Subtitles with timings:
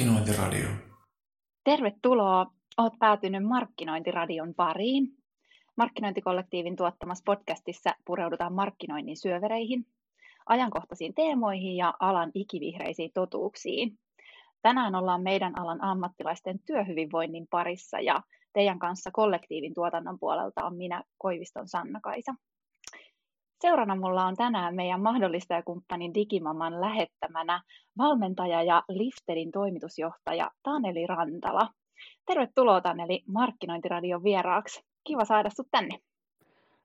[0.00, 0.68] Markkinointiradio.
[1.64, 2.46] Tervetuloa.
[2.76, 5.16] Olet päätynyt Markkinointiradion pariin.
[5.76, 9.86] Markkinointikollektiivin tuottamassa podcastissa pureudutaan markkinoinnin syövereihin,
[10.46, 13.98] ajankohtaisiin teemoihin ja alan ikivihreisiin totuuksiin.
[14.62, 18.22] Tänään ollaan meidän alan ammattilaisten työhyvinvoinnin parissa ja
[18.52, 22.34] teidän kanssa kollektiivin tuotannon puolelta on minä Koiviston Sanna-Kaisa.
[23.60, 27.62] Seurana mulla on tänään meidän mahdollistajakumppanin Digimaman lähettämänä
[27.98, 31.68] valmentaja ja Lifterin toimitusjohtaja Taneli Rantala.
[32.26, 34.80] Tervetuloa Taneli Markkinointiradion vieraaksi.
[35.04, 35.98] Kiva saada sut tänne.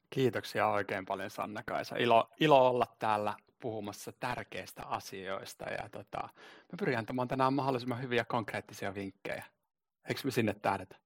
[0.09, 1.95] Kiitoksia oikein paljon Sanna-Kaisa.
[1.95, 6.29] Ilo, ilo olla täällä puhumassa tärkeistä asioista ja tota,
[6.71, 9.43] me pyrin antamaan tänään mahdollisimman hyviä konkreettisia vinkkejä.
[10.09, 11.04] Eikö me sinne tähdetä?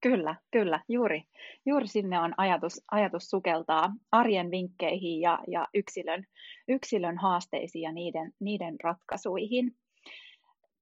[0.00, 1.22] Kyllä, kyllä, juuri,
[1.66, 6.24] juuri sinne on ajatus, ajatus sukeltaa arjen vinkkeihin ja, ja yksilön,
[6.68, 9.72] yksilön haasteisiin ja niiden, niiden ratkaisuihin.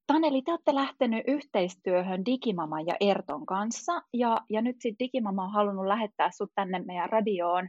[0.07, 5.53] Taneli, te olette lähtenyt yhteistyöhön Digimama ja Erton kanssa, ja, ja nyt sitten Digimama on
[5.53, 7.69] halunnut lähettää sinut tänne meidän radioon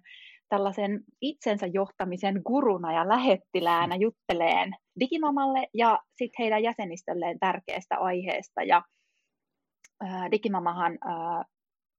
[0.49, 8.63] tällaisen itsensä johtamisen guruna ja lähettiläänä jutteleen Digimamalle ja sitten heidän jäsenistölleen tärkeästä aiheesta.
[8.63, 8.81] Ja
[10.31, 10.99] Digimamahan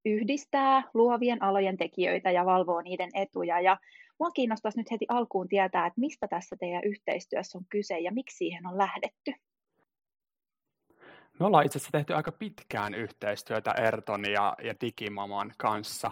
[0.04, 3.60] yhdistää luovien alojen tekijöitä ja valvoo niiden etuja.
[3.60, 3.76] Ja
[4.18, 8.36] minua kiinnostaisi nyt heti alkuun tietää, että mistä tässä teidän yhteistyössä on kyse ja miksi
[8.36, 9.32] siihen on lähdetty.
[11.40, 16.10] Me ollaan itse asiassa tehty aika pitkään yhteistyötä Erton ja, ja Digimaman kanssa.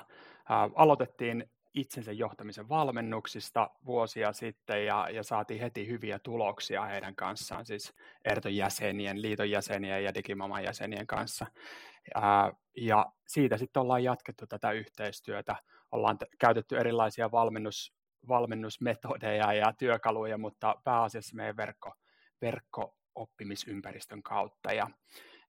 [0.49, 7.67] Ää, aloitettiin itsensä johtamisen valmennuksista vuosia sitten ja, ja saatiin heti hyviä tuloksia heidän kanssaan,
[7.67, 11.47] siis Erton jäsenien, liiton jäsenien ja Digimaman jäsenien kanssa.
[12.15, 15.57] Ää, ja siitä sitten ollaan jatkettu tätä yhteistyötä,
[15.93, 17.95] ollaan t- käytetty erilaisia valmennus,
[18.29, 21.93] valmennusmetodeja ja työkaluja, mutta pääasiassa meidän verkko,
[22.43, 24.73] verkko-oppimisympäristön kautta.
[24.73, 24.91] Ja,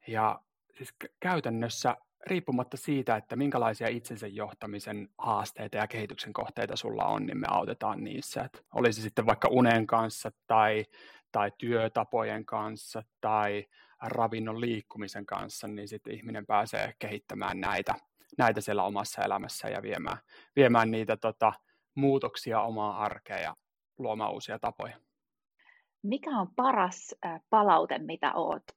[0.08, 0.40] ja
[0.78, 7.38] siis käytännössä riippumatta siitä, että minkälaisia itsensä johtamisen haasteita ja kehityksen kohteita sulla on, niin
[7.38, 8.42] me autetaan niissä.
[8.42, 10.86] Että olisi sitten vaikka unen kanssa tai,
[11.32, 13.66] tai työtapojen kanssa tai
[14.04, 17.96] ravinnon liikkumisen kanssa, niin sitten ihminen pääsee kehittämään näitä,
[18.38, 20.18] näitä siellä omassa elämässä ja viemään,
[20.56, 21.54] viemään niitä tota,
[21.96, 23.56] muutoksia omaan arkeen ja
[23.98, 24.98] luomaan uusia tapoja.
[26.04, 27.16] Mikä on paras
[27.50, 28.77] palaute, mitä olet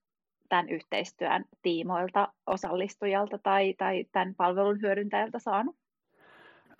[0.50, 5.76] tämän yhteistyön tiimoilta, osallistujalta tai, tai tämän palvelun hyödyntäjältä saanut?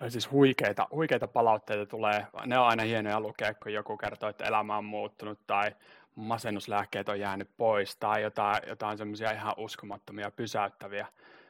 [0.07, 2.27] Siis huikeita, huikeita palautteita tulee.
[2.45, 5.71] Ne on aina hienoja lukea, kun joku kertoo, että elämä on muuttunut tai
[6.15, 11.07] masennuslääkkeet on jäänyt pois tai jotain, jotain semmoisia ihan uskomattomia pysäyttäviä,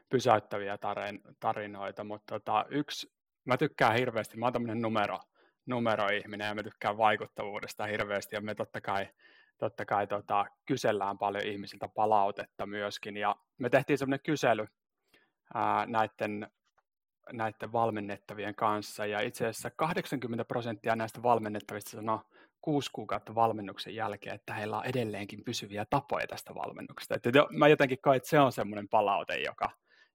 [0.09, 0.77] pysäyttäviä
[1.39, 2.03] tarinoita.
[2.03, 3.11] Mutta tota, yksi,
[3.45, 5.19] mä tykkään hirveästi, mä oon tämmöinen numero,
[5.65, 9.07] numeroihminen ja mä tykkään vaikuttavuudesta hirveästi ja me totta kai
[9.61, 13.17] totta kai tota, kysellään paljon ihmisiltä palautetta myöskin.
[13.17, 14.67] Ja me tehtiin semmoinen kysely
[15.53, 16.47] ää, näiden,
[17.33, 22.21] näiden valmennettavien kanssa, ja itse asiassa 80 prosenttia näistä valmennettavista sanoo
[22.61, 27.15] kuusi kuukautta valmennuksen jälkeen, että heillä on edelleenkin pysyviä tapoja tästä valmennuksesta.
[27.15, 29.69] Että mä jotenkin koen, että se on semmoinen palaute, joka,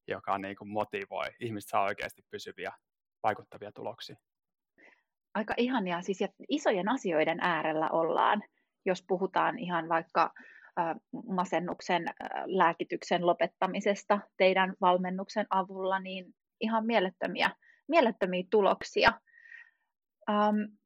[0.08, 1.26] joka niin kuin motivoi.
[1.40, 2.72] Ihmiset saa oikeasti pysyviä,
[3.22, 4.16] vaikuttavia tuloksia.
[5.34, 6.18] Aika ihania, siis
[6.48, 8.42] isojen asioiden äärellä ollaan
[8.86, 10.32] jos puhutaan ihan vaikka
[11.28, 12.04] masennuksen
[12.44, 17.50] lääkityksen lopettamisesta teidän valmennuksen avulla, niin ihan mielettömiä,
[17.88, 19.12] mielettömiä tuloksia.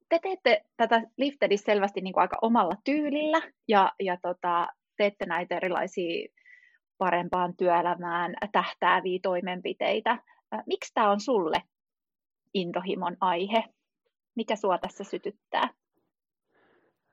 [0.08, 5.56] Te teette tätä Liftedissä selvästi niin kuin aika omalla tyylillä ja, ja tota, teette näitä
[5.56, 6.28] erilaisia
[6.98, 10.18] parempaan työelämään tähtääviä toimenpiteitä.
[10.66, 11.62] Miksi tämä on sulle
[12.54, 13.64] intohimon aihe?
[14.34, 15.68] Mikä sua tässä sytyttää?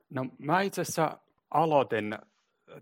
[0.10, 1.18] No mä itse asiassa
[1.52, 2.18] aloitin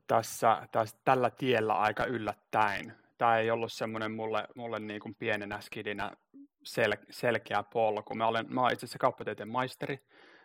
[0.07, 2.93] tässä, tässä, tällä tiellä aika yllättäen.
[3.17, 6.11] Tämä ei ollut semmoinen mulle, mulle niin kuin pienenä skidinä
[6.63, 8.15] sel, selkeä polku.
[8.15, 9.99] Mä olen, mä olen itse asiassa kauppatieteen maisteri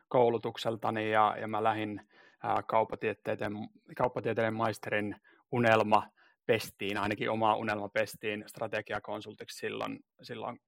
[0.09, 2.09] koulutukseltani ja, ja mä lähdin
[2.43, 3.53] ää, kauppatieteiden,
[3.97, 5.17] kauppatieteiden maisterin
[5.53, 6.07] unelma
[6.47, 10.61] pestiin, ainakin oma unelma pestiin strategiakonsultiksi silloin, silloin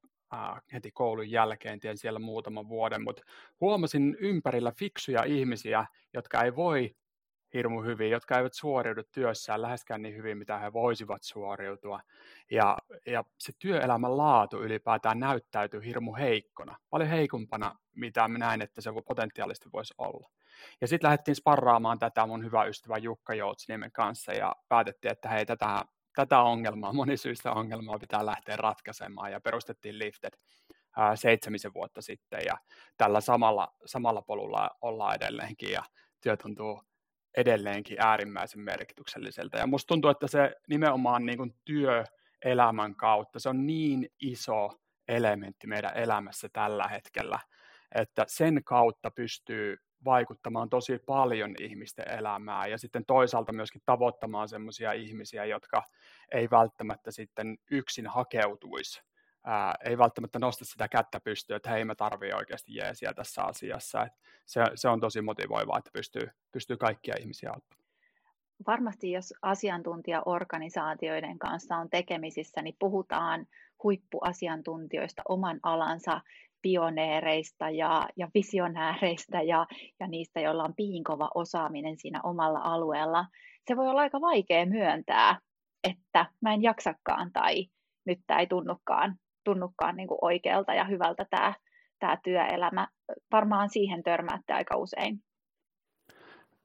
[0.72, 3.22] heti koulun jälkeen, tien siellä muutaman vuoden, mutta
[3.60, 6.94] huomasin ympärillä fiksuja ihmisiä, jotka ei voi
[7.54, 12.00] hirmu hyvin, jotka eivät suoriudu työssään läheskään niin hyvin, mitä he voisivat suoriutua.
[12.50, 18.80] Ja, ja se työelämän laatu ylipäätään näyttäytyy hirmu heikkona, paljon heikompana, mitä mä näin, että
[18.80, 20.30] se potentiaalisesti voisi olla.
[20.80, 25.46] Ja sitten lähdettiin sparraamaan tätä mun hyvä ystävä Jukka Joutsniemen kanssa ja päätettiin, että hei,
[25.46, 30.32] tätä tätä ongelmaa, monisyistä ongelmaa pitää lähteä ratkaisemaan ja perustettiin Lifted
[30.96, 32.58] ää, seitsemisen vuotta sitten ja
[32.96, 35.82] tällä samalla, samalla polulla ollaan edelleenkin ja
[36.20, 36.82] työ tuntuu
[37.36, 39.58] edelleenkin äärimmäisen merkitykselliseltä.
[39.58, 44.70] Ja musta tuntuu, että se nimenomaan niin kuin työelämän kautta, se on niin iso
[45.08, 47.38] elementti meidän elämässä tällä hetkellä,
[47.94, 54.92] että sen kautta pystyy vaikuttamaan tosi paljon ihmisten elämää ja sitten toisaalta myöskin tavoittamaan sellaisia
[54.92, 55.82] ihmisiä, jotka
[56.32, 59.02] ei välttämättä sitten yksin hakeutuisi
[59.44, 64.02] ää, ei välttämättä nosta sitä kättä pystyyn, että hei, mä tarvii oikeasti jeesiä tässä asiassa.
[64.02, 64.12] Et
[64.46, 67.82] se, se on tosi motivoivaa, että pystyy, pystyy kaikkia ihmisiä auttamaan.
[68.66, 73.46] Varmasti jos asiantuntijaorganisaatioiden kanssa on tekemisissä, niin puhutaan
[73.82, 76.20] huippuasiantuntijoista oman alansa
[76.62, 79.66] pioneereista ja, ja visionääreistä ja,
[80.00, 83.24] ja niistä, joilla on piinkova osaaminen siinä omalla alueella.
[83.68, 85.38] Se voi olla aika vaikea myöntää,
[85.88, 87.66] että mä en jaksakaan tai
[88.06, 91.54] nyt tämä ei tunnukaan tunnukaan niin kuin oikealta ja hyvältä tämä,
[91.98, 92.88] tämä työelämä.
[93.32, 95.18] Varmaan siihen törmäätte aika usein.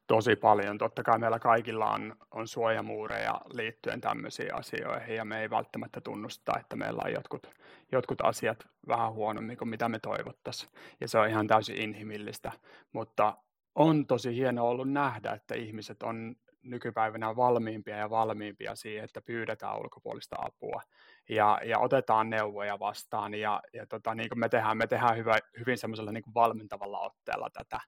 [0.08, 0.78] Tosi paljon.
[0.78, 6.60] Totta kai meillä kaikilla on, on suojamuureja liittyen tämmöisiin asioihin ja me ei välttämättä tunnusta,
[6.60, 7.48] että meillä on jotkut,
[7.92, 10.72] jotkut asiat vähän huonommin kuin mitä me toivottaisiin.
[11.02, 12.52] Ja se on ihan täysin inhimillistä,
[12.94, 13.38] mutta
[13.76, 19.80] on tosi hieno ollut nähdä, että ihmiset on nykypäivänä valmiimpia ja valmiimpia siihen, että pyydetään
[19.80, 20.82] ulkopuolista apua
[21.30, 25.40] ja, ja otetaan neuvoja vastaan ja, ja tota, niin kuin me tehdään, me tehdään hyvä,
[25.60, 27.80] hyvin semmoisella niin valmentavalla otteella tätä.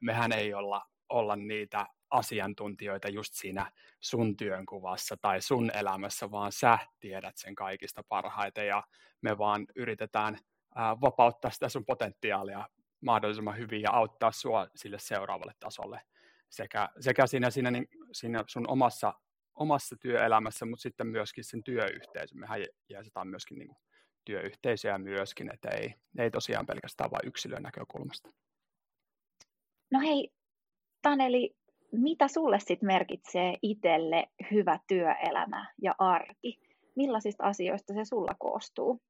[0.00, 6.78] Mehän ei olla, olla niitä asiantuntijoita just siinä sun työnkuvassa tai sun elämässä, vaan sä
[7.00, 8.82] tiedät sen kaikista parhaiten ja
[9.20, 10.38] me vaan yritetään
[10.74, 12.68] ää, vapauttaa sitä sun potentiaalia
[13.00, 16.00] mahdollisimman hyvin ja auttaa sua sille seuraavalle tasolle
[16.48, 19.14] sekä, sekä siinä, siinä, niin, siinä sun omassa,
[19.54, 22.38] omassa työelämässä, mutta sitten myöskin sen työyhteisön.
[22.38, 23.78] Mehän jäsetään myöskin niin kuin,
[24.24, 28.30] työyhteisöjä myöskin, että ei, ei tosiaan pelkästään vain yksilön näkökulmasta.
[29.90, 30.30] No hei,
[31.06, 31.56] Taneli,
[31.92, 36.60] mitä sulle sitten merkitsee itselle hyvä työelämä ja arki?
[36.96, 39.02] Millaisista asioista se sulla koostuu?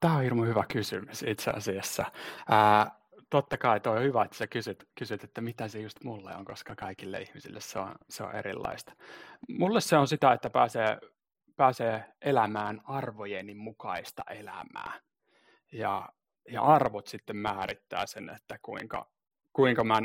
[0.00, 2.04] Tämä on hirmu hyvä kysymys itse asiassa.
[2.48, 2.90] Ää,
[3.30, 6.44] totta kai toi on hyvä, että sä kysyt, kysyt, että mitä se just mulle on,
[6.44, 8.92] koska kaikille ihmisille se on, se on erilaista.
[9.48, 10.98] Mulle se on sitä, että pääsee,
[11.56, 15.00] pääsee elämään arvojeni mukaista elämää.
[15.72, 16.08] Ja,
[16.52, 19.06] ja arvot sitten määrittää sen, että kuinka,
[19.52, 20.00] kuinka, mä,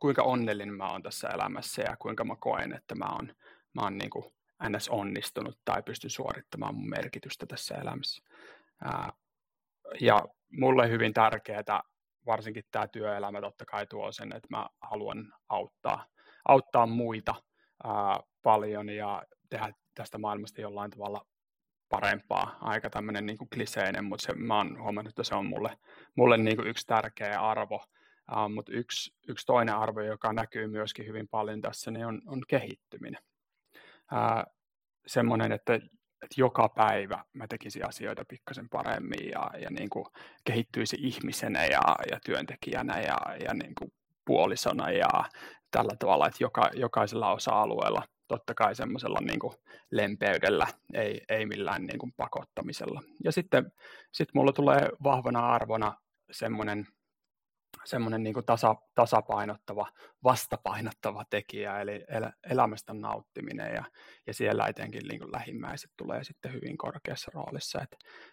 [0.00, 3.34] kuinka onnellinen mä oon tässä elämässä ja kuinka mä koen, että mä oon,
[3.74, 4.24] mä oon niin kuin
[4.68, 4.88] ns.
[4.88, 8.22] onnistunut tai pystyn suorittamaan mun merkitystä tässä elämässä.
[10.00, 11.82] ja mulle hyvin tärkeää
[12.26, 16.06] varsinkin tämä työelämä totta kai tuo sen, että mä haluan auttaa,
[16.48, 17.34] auttaa muita
[18.42, 21.26] paljon ja tehdä tästä maailmasta jollain tavalla
[21.88, 22.56] parempaa.
[22.60, 25.78] Aika tämmöinen niin kliseinen, mutta se, mä oon huomannut, että se on mulle,
[26.16, 27.84] mulle niin kuin yksi tärkeä arvo.
[28.32, 32.42] Uh, mutta yksi, yksi toinen arvo, joka näkyy myöskin hyvin paljon tässä, niin on, on
[32.48, 33.22] kehittyminen.
[34.12, 34.52] Uh,
[35.06, 35.80] semmoinen, että
[36.22, 40.04] että joka päivä mä tekisin asioita pikkasen paremmin ja, ja niin kuin
[40.44, 41.80] kehittyisi ihmisenä ja,
[42.10, 43.92] ja työntekijänä ja, ja niin kuin
[44.24, 45.24] puolisona ja
[45.70, 49.54] tällä tavalla, että joka, jokaisella osa-alueella totta kai semmoisella niin kuin
[49.90, 53.02] lempeydellä, ei, ei millään niin kuin pakottamisella.
[53.24, 53.72] Ja sitten
[54.12, 55.96] sit mulla tulee vahvana arvona
[56.30, 56.86] semmoinen
[57.84, 59.86] semmoinen niin tasa, tasapainottava,
[60.24, 63.84] vastapainottava tekijä, eli el, elämästä nauttiminen, ja,
[64.26, 67.80] ja siellä etenkin niin lähimmäiset tulee sitten hyvin korkeassa roolissa.
[67.82, 67.92] Et,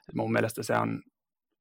[0.10, 1.02] et mun mielestä se on,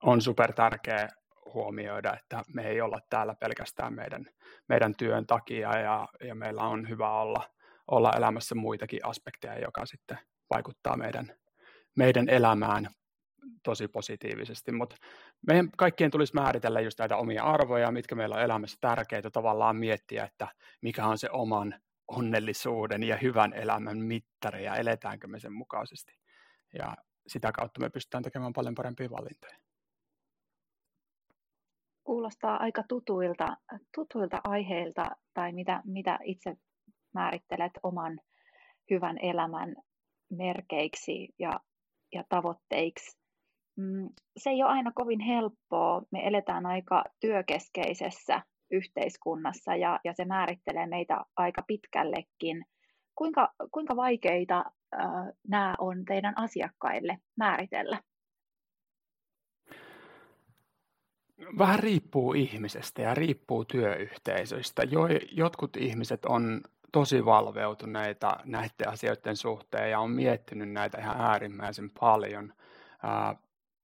[0.03, 1.09] on super tärkeä
[1.55, 4.27] huomioida, että me ei olla täällä pelkästään meidän,
[4.69, 7.51] meidän työn takia, ja, ja meillä on hyvä olla,
[7.91, 10.19] olla elämässä muitakin aspekteja, joka sitten
[10.51, 11.33] vaikuttaa meidän,
[11.97, 12.89] meidän elämään
[13.63, 14.97] tosi positiivisesti, mutta
[15.47, 20.25] meidän kaikkien tulisi määritellä just näitä omia arvoja, mitkä meillä on elämässä tärkeitä, tavallaan miettiä,
[20.25, 20.49] että
[20.83, 21.75] mikä on se oman
[22.09, 26.13] onnellisuuden ja hyvän elämän mittari ja eletäänkö me sen mukaisesti.
[26.79, 29.57] Ja sitä kautta me pystytään tekemään paljon parempia valintoja.
[32.05, 33.57] Kuulostaa aika tutuilta,
[33.95, 36.57] tutuilta aiheilta, tai mitä, mitä itse
[37.15, 38.21] määrittelet oman
[38.91, 39.77] hyvän elämän
[40.31, 41.61] merkeiksi ja,
[42.13, 43.19] ja tavoitteiksi.
[43.79, 46.03] Mm, se ei ole aina kovin helppoa.
[46.11, 52.65] Me eletään aika työkeskeisessä yhteiskunnassa ja, ja se määrittelee meitä aika pitkällekin.
[53.15, 55.11] Kuinka, kuinka vaikeita äh,
[55.49, 58.01] nämä on teidän asiakkaille määritellä?
[61.59, 64.83] Vähän riippuu ihmisestä ja riippuu työyhteisöistä.
[64.83, 65.01] Jo,
[65.33, 66.61] jotkut ihmiset on
[66.93, 72.53] tosi valveutuneita näiden asioiden suhteen ja on miettinyt näitä ihan äärimmäisen paljon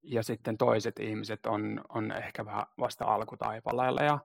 [0.04, 4.18] ja sitten toiset ihmiset on, on ehkä vähän vasta alkutaipaleella ja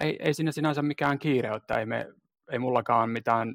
[0.00, 2.08] ei, ei siinä sinänsä mikään kiire, että ei, me,
[2.52, 3.54] ei mullakaan mitään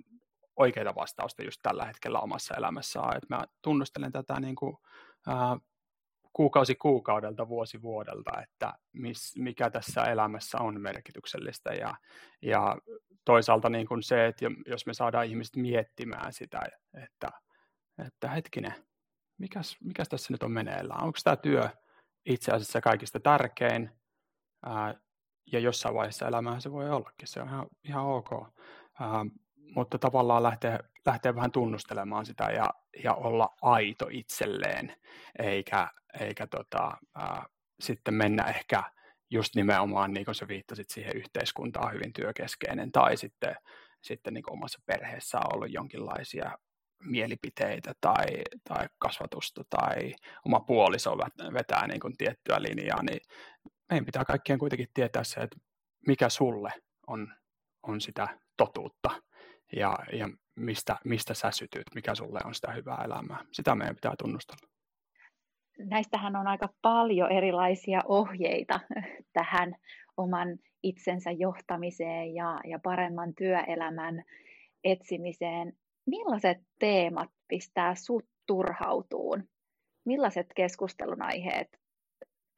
[0.55, 3.15] oikeita vastausta just tällä hetkellä omassa elämässä ole.
[3.15, 4.77] että mä tunnustelen tätä niin kuin,
[5.27, 5.58] ää,
[6.34, 11.96] kuukausi kuukaudelta, vuosi vuodelta, että mis, mikä tässä elämässä on merkityksellistä ja,
[12.41, 12.77] ja
[13.25, 16.62] toisaalta niin kuin se, että jos me saadaan ihmiset miettimään sitä,
[17.03, 17.29] että,
[18.08, 18.74] että hetkinen,
[19.38, 21.70] mikäs, mikäs tässä nyt on meneillään, onko tämä työ
[22.25, 23.92] itse asiassa kaikista tärkein?
[24.65, 24.96] Ää,
[25.51, 28.32] ja jossain vaiheessa elämää se voi ollakin, se on ihan, ihan ok,
[29.00, 29.25] ää,
[29.75, 32.70] mutta tavallaan lähteä, lähteä vähän tunnustelemaan sitä ja,
[33.04, 34.96] ja olla aito itselleen,
[35.39, 35.88] eikä,
[36.20, 37.46] eikä tota, ää,
[37.80, 38.84] sitten mennä ehkä
[39.30, 43.56] just nimenomaan, niin kuin sä viittasit siihen yhteiskuntaan hyvin työkeskeinen, tai sitten,
[44.01, 46.58] sitten niin omassa perheessä on ollut jonkinlaisia
[46.99, 48.25] mielipiteitä tai,
[48.69, 50.13] tai kasvatusta tai
[50.45, 51.17] oma puoliso
[51.53, 53.19] vetää niin kuin tiettyä linjaa, niin
[53.89, 55.57] meidän pitää kaikkien kuitenkin tietää se, että
[56.07, 56.73] mikä sulle
[57.07, 57.33] on,
[57.83, 59.09] on sitä totuutta
[59.75, 63.45] ja, ja mistä, mistä sä sytyt, mikä sulle on sitä hyvää elämää.
[63.51, 64.69] Sitä meidän pitää tunnustella.
[65.77, 68.79] Näistähän on aika paljon erilaisia ohjeita
[69.33, 69.75] tähän
[70.17, 70.47] oman
[70.83, 74.23] itsensä johtamiseen ja, ja paremman työelämän
[74.83, 75.73] etsimiseen.
[76.05, 79.43] Millaiset teemat pistää sut turhautuun?
[80.05, 81.79] Millaiset keskustelun aiheet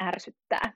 [0.04, 0.74] ärsyttää?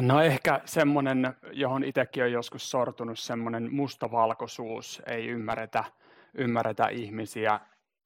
[0.00, 5.84] No ehkä semmoinen, johon itsekin on joskus sortunut, semmoinen mustavalkoisuus, ei ymmärretä,
[6.34, 7.60] ymmärretä ihmisiä,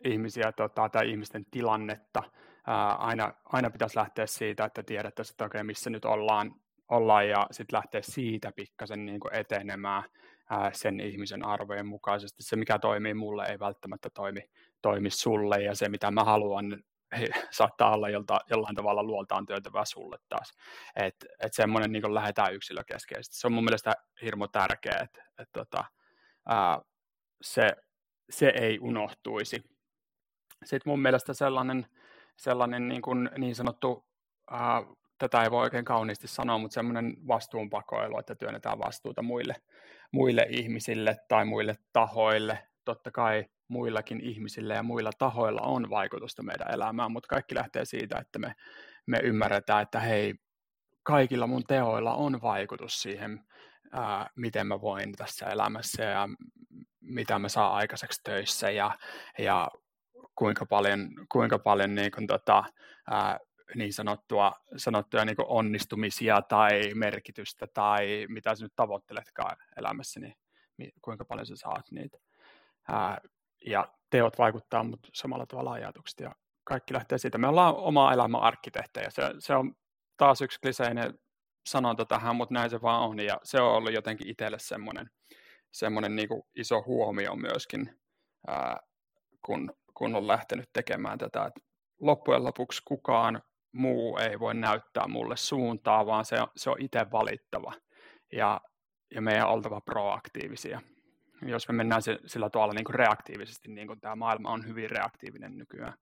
[0.04, 2.22] ihmisiä tota, tai ihmisten tilannetta.
[2.66, 6.54] Ää, aina, aina pitäisi lähteä siitä, että tiedettäisiin, että okay, missä nyt ollaan,
[6.88, 10.02] ollaan ja sitten lähteä siitä pikkasen niin etenemään
[10.72, 12.42] sen ihmisen arvojen mukaisesti.
[12.42, 14.40] Se, mikä toimii mulle, ei välttämättä toimi,
[14.82, 16.82] toimi sulle ja se, mitä mä haluan
[17.50, 20.52] saattaa olla jolta, jollain tavalla luoltaan työntävää sulle taas.
[20.96, 23.36] Että et semmoinen niin lähdetään yksilökeskeisesti.
[23.36, 25.84] Se on mun mielestä hirmo tärkeää, että et, tota,
[27.42, 27.76] se,
[28.30, 29.62] se ei unohtuisi.
[30.64, 31.86] Sitten mun mielestä sellainen,
[32.36, 34.06] sellainen niin, kuin niin sanottu,
[34.50, 34.82] ää,
[35.18, 39.54] tätä ei voi oikein kauniisti sanoa, mutta semmoinen vastuunpakoilu, että työnnetään vastuuta muille,
[40.12, 42.58] muille ihmisille tai muille tahoille.
[42.84, 48.18] Totta kai muillakin ihmisillä ja muilla tahoilla on vaikutusta meidän elämään, mutta kaikki lähtee siitä,
[48.18, 48.54] että me,
[49.06, 50.34] me ymmärretään, että hei,
[51.02, 53.46] kaikilla mun teoilla on vaikutus siihen,
[53.92, 56.28] ää, miten mä voin tässä elämässä ja
[57.00, 58.98] mitä mä saan aikaiseksi töissä ja,
[59.38, 59.70] ja
[60.34, 62.64] kuinka paljon, kuinka paljon niin, kuin, tota,
[63.10, 63.38] ää,
[63.75, 70.37] niin sanottua, sanottuja niin onnistumisia tai merkitystä tai mitä sä nyt tavoitteletkaan elämässä, niin
[71.02, 72.18] kuinka paljon sä saat niitä.
[72.88, 73.20] Ää,
[73.66, 77.38] ja teot vaikuttaa, mutta samalla tavalla ajatukset ja kaikki lähtee siitä.
[77.38, 79.11] Me ollaan oma elämän arkkitehtejä.
[79.11, 79.75] Se, se on
[80.16, 81.18] taas yksi kliseinen
[81.66, 83.20] sanonta tähän, mutta näin se vaan on.
[83.20, 85.11] Ja se on ollut jotenkin itselle semmoinen,
[85.73, 88.00] semmoinen niin iso huomio myöskin,
[88.46, 88.80] ää,
[89.46, 91.50] kun, kun on lähtenyt tekemään tätä.
[92.00, 93.42] Loppujen lopuksi kukaan
[93.76, 97.73] muu ei voi näyttää mulle suuntaa, vaan se on, se on itse valittava.
[98.33, 98.61] Ja,
[99.14, 100.80] ja meidän on oltava proaktiivisia
[101.42, 105.59] jos me mennään sillä tavalla niin kuin reaktiivisesti, niin kuin tämä maailma on hyvin reaktiivinen
[105.59, 105.95] nykyään,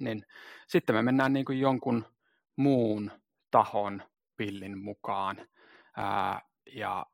[0.00, 0.26] niin
[0.68, 2.04] sitten me mennään niin kuin jonkun
[2.56, 3.10] muun
[3.50, 4.02] tahon
[4.36, 5.48] pillin mukaan.
[5.96, 6.42] Ää,
[6.72, 7.06] ja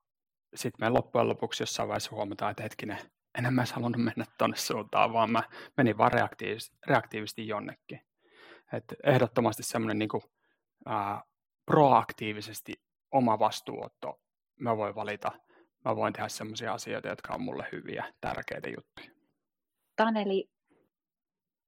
[0.55, 2.99] sitten me loppujen lopuksi jossain vaiheessa huomataan, että hetkinen,
[3.39, 5.43] en mä halunnut mennä tuonne suuntaan, vaan mä
[5.77, 8.01] menin vaan reaktiivisesti, reaktiivisesti jonnekin.
[8.77, 10.23] Et ehdottomasti semmoinen niin kuin,
[11.67, 12.73] proaktiivisesti
[13.13, 14.21] oma vastuuotto,
[14.61, 15.33] mä voin valita
[15.85, 19.11] mä voin tehdä sellaisia asioita, jotka on mulle hyviä, tärkeitä juttuja.
[19.97, 20.51] Taneli,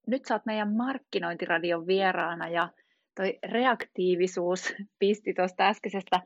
[0.07, 2.69] nyt sä oot meidän markkinointiradion vieraana ja
[3.15, 6.23] toi reaktiivisuus pisti tuosta äskeisestä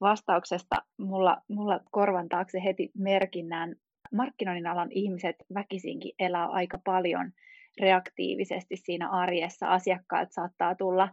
[0.00, 3.76] vastauksesta mulla, mulla korvan taakse heti merkinnän.
[4.12, 7.32] Markkinoinnin alan ihmiset väkisinkin elää aika paljon
[7.80, 9.66] reaktiivisesti siinä arjessa.
[9.66, 11.08] Asiakkaat saattaa tulla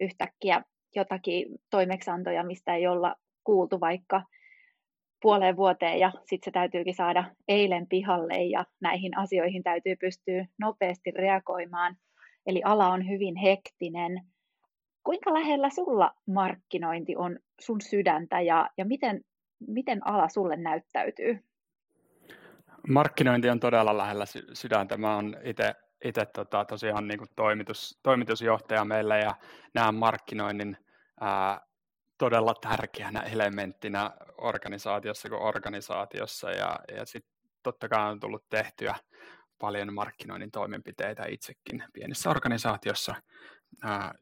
[0.00, 0.62] yhtäkkiä
[0.96, 4.22] jotakin toimeksiantoja, mistä ei olla kuultu vaikka
[5.22, 11.10] puoleen vuoteen ja sitten se täytyykin saada eilen pihalle ja näihin asioihin täytyy pystyä nopeasti
[11.10, 11.96] reagoimaan.
[12.46, 14.20] Eli ala on hyvin hektinen.
[15.04, 19.20] Kuinka lähellä sulla markkinointi on sun sydäntä ja, ja miten,
[19.66, 21.44] miten ala sulle näyttäytyy?
[22.88, 24.96] Markkinointi on todella lähellä sydäntä.
[24.96, 25.74] Mä oon itse
[26.12, 29.34] tota, tosiaan niin toimitus, toimitusjohtaja meillä ja
[29.74, 30.76] näen markkinoinnin
[31.20, 31.60] ää,
[32.18, 36.50] todella tärkeänä elementtinä organisaatiossa kuin organisaatiossa.
[36.50, 38.94] Ja, ja sitten totta kai on tullut tehtyä
[39.58, 43.14] paljon markkinoinnin toimenpiteitä itsekin pienissä organisaatiossa.
[43.82, 44.14] Ää,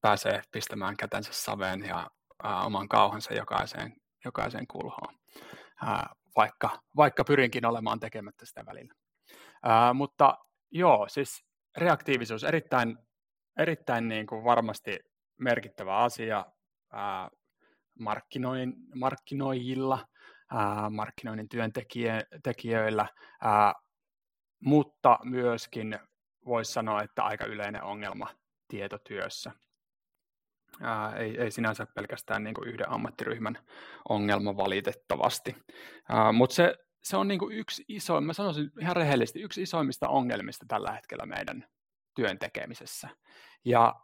[0.00, 2.10] pääsee pistämään kätensä saveen ja
[2.42, 5.14] ää, oman kauhansa jokaiseen, jokaiseen kulhoon,
[5.86, 8.94] ää, vaikka, vaikka pyrinkin olemaan tekemättä sitä välillä.
[9.62, 10.38] Ää, mutta
[10.70, 11.44] joo, siis
[11.76, 12.98] reaktiivisuus erittäin,
[13.58, 14.98] erittäin niin kuin varmasti
[15.38, 16.44] merkittävä asia
[16.92, 17.28] ää,
[17.98, 20.06] markkinoin, markkinoijilla,
[20.50, 23.06] ää, markkinoinnin työntekijöillä,
[23.42, 23.72] ää,
[24.60, 25.98] mutta myöskin
[26.46, 28.34] voisi sanoa, että aika yleinen ongelma
[28.68, 29.52] tietotyössä.
[30.80, 33.58] Ää, ei, ei sinänsä pelkästään niin kuin yhden ammattiryhmän
[34.08, 35.56] ongelma valitettavasti,
[36.32, 40.66] mutta se, se on niin kuin yksi iso, mä sanoisin ihan rehellisesti, yksi isoimmista ongelmista
[40.68, 41.64] tällä hetkellä meidän
[42.14, 43.08] työn tekemisessä.
[43.64, 43.94] Ja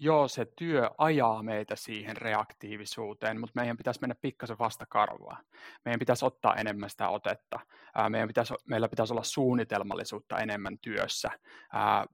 [0.00, 5.42] joo, se työ ajaa meitä siihen reaktiivisuuteen, mutta meidän pitäisi mennä pikkasen vasta karvaa.
[5.84, 7.60] Meidän pitäisi ottaa enemmän sitä otetta.
[8.08, 11.30] Meidän pitäisi, meillä pitäisi olla suunnitelmallisuutta enemmän työssä.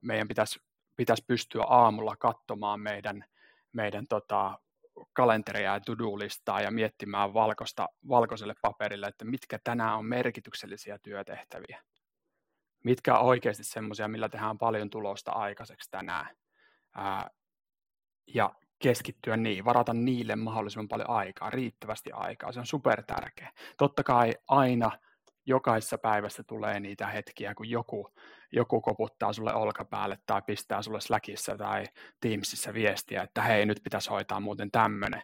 [0.01, 0.59] Meidän pitäisi,
[0.95, 3.25] pitäisi pystyä aamulla katsomaan meidän,
[3.73, 4.59] meidän tota,
[5.13, 11.81] kalenteria ja to-do-listaa ja miettimään valkoista, valkoiselle paperille, että mitkä tänään on merkityksellisiä työtehtäviä.
[12.83, 16.35] Mitkä on oikeasti semmoisia, millä tehdään paljon tulosta aikaiseksi tänään
[18.27, 22.51] ja keskittyä niihin, varata niille mahdollisimman paljon aikaa, riittävästi aikaa.
[22.51, 23.51] Se on super tärkeä.
[23.77, 24.91] Totta kai aina
[25.45, 28.13] jokaisessa päivässä tulee niitä hetkiä, kun joku,
[28.55, 31.83] joku koputtaa sulle olkapäälle tai pistää sulle Slackissa tai
[32.21, 35.21] Teamsissa viestiä, että hei, nyt pitäisi hoitaa muuten tämmöinen.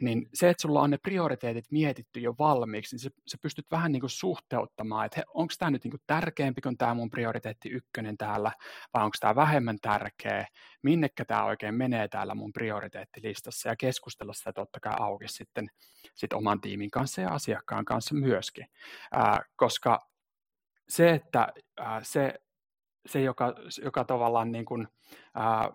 [0.00, 3.92] Niin se, että sulla on ne prioriteetit mietitty jo valmiiksi, niin se, se pystyt vähän
[3.92, 8.16] niin kuin suhteuttamaan, että onko tämä nyt niin kuin tärkeämpi kuin tämä mun prioriteetti ykkönen
[8.16, 8.52] täällä,
[8.94, 10.46] vai onko tämä vähemmän tärkeä,
[10.82, 15.68] minnekä tämä oikein menee täällä mun prioriteettilistassa, ja keskustella sitä totta kai auki sitten
[16.14, 18.66] sit oman tiimin kanssa ja asiakkaan kanssa myöskin,
[19.12, 20.00] ää, koska
[20.88, 21.48] se, että
[21.78, 22.34] ää, se,
[23.06, 24.88] se joka, joka tavallaan niin kuin,
[25.34, 25.72] ää,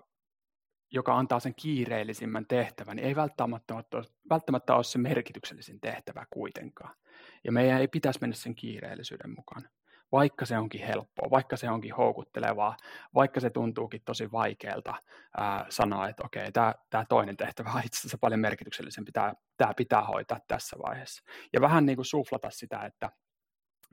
[0.91, 6.95] joka antaa sen kiireellisimmän tehtävän, niin ei välttämättä ole, välttämättä ole se merkityksellisin tehtävä kuitenkaan.
[7.43, 9.69] Ja meidän ei pitäisi mennä sen kiireellisyyden mukaan,
[10.11, 12.77] vaikka se onkin helppoa, vaikka se onkin houkuttelevaa,
[13.15, 14.95] vaikka se tuntuukin tosi vaikealta
[15.37, 19.11] ää, sanoa, että okei, tämä, toinen tehtävä on itse asiassa paljon merkityksellisempi,
[19.57, 21.23] tämä pitää hoitaa tässä vaiheessa.
[21.53, 23.09] Ja vähän niin kuin suflata sitä, että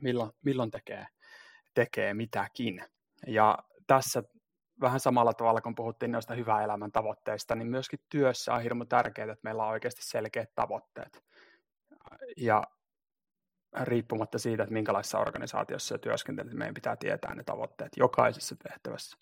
[0.03, 1.07] milloin, milloin tekee,
[1.75, 2.85] tekee mitäkin.
[3.27, 4.23] Ja tässä
[4.81, 9.33] vähän samalla tavalla, kun puhuttiin noista hyvää elämän tavoitteista, niin myöskin työssä on hirmu tärkeää,
[9.33, 11.25] että meillä on oikeasti selkeät tavoitteet.
[12.37, 12.63] Ja
[13.83, 19.17] riippumatta siitä, että minkälaisessa organisaatiossa työskentelet, niin meidän pitää tietää ne tavoitteet jokaisessa tehtävässä.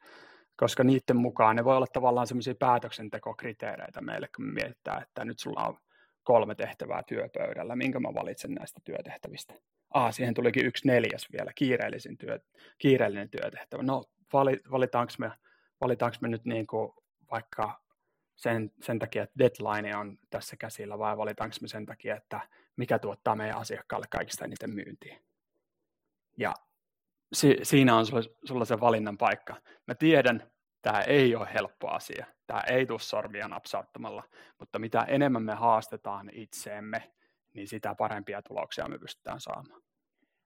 [0.56, 5.38] Koska niiden mukaan ne voi olla tavallaan semmoisia päätöksentekokriteereitä meille, kun me mietitään, että nyt
[5.38, 5.78] sulla on
[6.22, 9.54] kolme tehtävää työpöydällä, minkä mä valitsen näistä työtehtävistä.
[9.94, 12.40] Ah, siihen tulikin yksi neljäs vielä, kiireellisin työ,
[12.78, 13.82] kiireellinen työtehtävä.
[13.82, 14.04] No,
[14.70, 15.32] valitaanko me,
[15.80, 16.92] valitaanko me nyt niin kuin
[17.30, 17.80] vaikka
[18.36, 22.40] sen, sen takia, että deadline on tässä käsillä, vai valitaanko me sen takia, että
[22.76, 25.20] mikä tuottaa meidän asiakkaalle kaikista eniten myyntiä.
[26.38, 26.54] Ja
[27.32, 29.56] si, siinä on sulla, sulla se valinnan paikka.
[29.86, 30.50] Mä tiedän,
[30.82, 32.26] tämä ei ole helppo asia.
[32.46, 34.22] Tämä ei tule sormia napsauttamalla,
[34.58, 37.12] mutta mitä enemmän me haastetaan itseemme,
[37.54, 39.82] niin sitä parempia tuloksia me pystytään saamaan.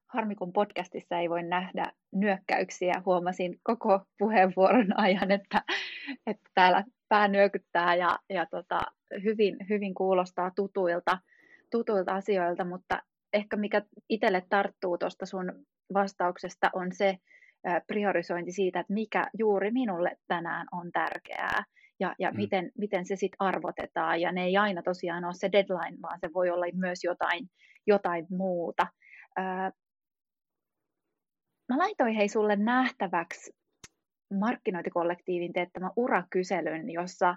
[0.09, 3.03] Harmi, kun podcastissa ei voi nähdä nyökkäyksiä.
[3.07, 5.63] Huomasin koko puheenvuoron ajan, että,
[6.27, 8.81] että täällä pää nyökyttää ja, ja tota,
[9.25, 11.19] hyvin, hyvin kuulostaa tutuilta,
[11.71, 17.19] tutuilta asioilta, mutta ehkä mikä itselle tarttuu tuosta sun vastauksesta on se
[17.87, 21.65] priorisointi siitä, että mikä juuri minulle tänään on tärkeää
[22.01, 22.37] ja, ja mm.
[22.37, 24.21] miten, miten se sitten arvotetaan.
[24.21, 27.51] Ja ne ei aina tosiaan ole se deadline, vaan se voi olla myös jotain,
[27.87, 28.87] jotain muuta.
[31.69, 33.53] Mä laitoin hei sulle nähtäväksi
[34.35, 37.37] markkinointikollektiivin teettämä urakyselyn, jossa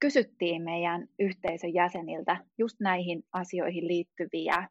[0.00, 4.68] kysyttiin meidän yhteisön jäseniltä just näihin asioihin liittyviä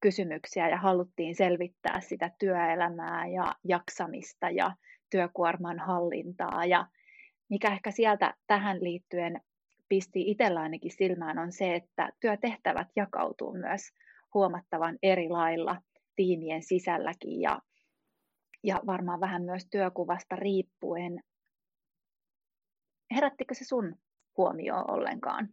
[0.00, 4.76] kysymyksiä ja haluttiin selvittää sitä työelämää ja jaksamista ja
[5.10, 6.64] työkuorman hallintaa.
[6.64, 6.86] Ja
[7.48, 9.40] mikä ehkä sieltä tähän liittyen
[9.88, 13.92] pisti itsellä ainakin silmään on se, että työtehtävät jakautuu myös
[14.34, 15.76] huomattavan eri lailla
[16.16, 17.60] tiimien sisälläkin ja
[18.62, 21.22] ja varmaan vähän myös työkuvasta riippuen.
[23.14, 23.94] Herättikö se sun
[24.36, 25.48] huomioon ollenkaan?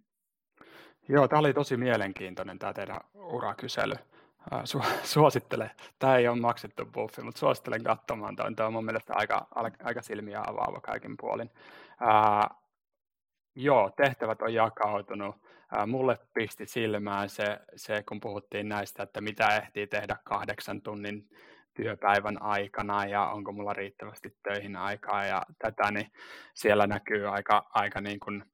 [1.09, 3.93] Joo, tämä oli tosi mielenkiintoinen tämä teidän urakysely.
[4.51, 8.35] Su- suosittelen, tämä ei ole maksettu buffi, mutta suosittelen katsomaan.
[8.35, 9.47] Tämä on, tämä on mun mielestä aika,
[9.83, 11.49] aika silmiä avaava kaikin puolin.
[11.99, 12.49] Ää,
[13.55, 15.35] joo, tehtävät on jakautunut.
[15.71, 21.29] Ää, mulle pisti silmään se, se, kun puhuttiin näistä, että mitä ehtii tehdä kahdeksan tunnin
[21.73, 26.11] työpäivän aikana ja onko mulla riittävästi töihin aikaa ja tätä, niin
[26.53, 28.52] siellä näkyy aika, aika niin kuin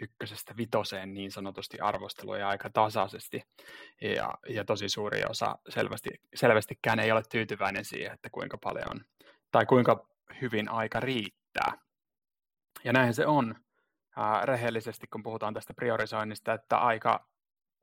[0.00, 3.42] ykkösestä vitoseen niin sanotusti arvosteluja aika tasaisesti.
[4.00, 9.04] Ja, ja tosi suuri osa selvästi, selvästikään ei ole tyytyväinen siihen, että kuinka paljon
[9.52, 10.08] tai kuinka
[10.40, 11.72] hyvin aika riittää.
[12.84, 13.54] Ja näin se on
[14.16, 17.28] ää, rehellisesti, kun puhutaan tästä priorisoinnista, että aika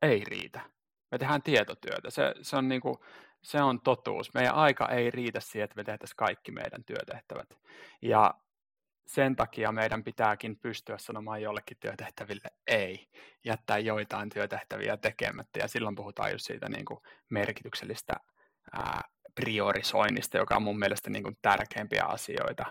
[0.02, 0.62] ei riitä.
[1.12, 2.10] Me tehdään tietotyötä.
[2.10, 2.98] Se, se, on, niin kuin,
[3.44, 4.34] se on totuus.
[4.34, 7.50] Meidän aika ei riitä siihen, että me tehtäisiin kaikki meidän työtehtävät.
[8.02, 8.34] Ja
[9.08, 13.08] sen takia meidän pitääkin pystyä sanomaan jollekin työtehtäville ei,
[13.44, 18.14] jättää joitain työtehtäviä tekemättä, ja silloin puhutaan just siitä niin kuin merkityksellistä
[18.74, 19.02] ää,
[19.36, 22.66] priorisoinnista, joka on mun mielestä niin kuin tärkeimpiä asioita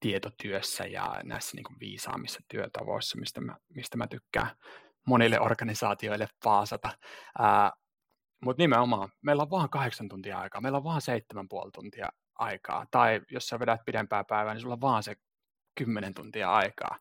[0.00, 4.50] tietotyössä ja näissä niin kuin viisaamissa työtavoissa, mistä mä, mistä mä tykkään
[5.06, 6.90] monille organisaatioille paasata.
[8.42, 12.86] Mutta nimenomaan, meillä on vain kahdeksan tuntia aikaa, meillä on vain seitsemän puoli tuntia aikaa,
[12.90, 15.14] tai jos sä vedät pidempää päivää, niin sulla on vaan se
[15.76, 16.98] kymmenen tuntia aikaa.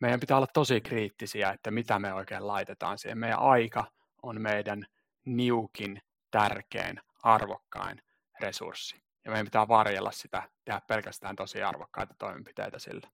[0.00, 3.18] Meidän pitää olla tosi kriittisiä, että mitä me oikein laitetaan siihen.
[3.18, 3.84] Meidän aika
[4.22, 4.86] on meidän
[5.24, 8.02] niukin, tärkein, arvokkain
[8.40, 9.02] resurssi.
[9.24, 13.08] Ja meidän pitää varjella sitä, tehdä pelkästään tosi arvokkaita toimenpiteitä sillä.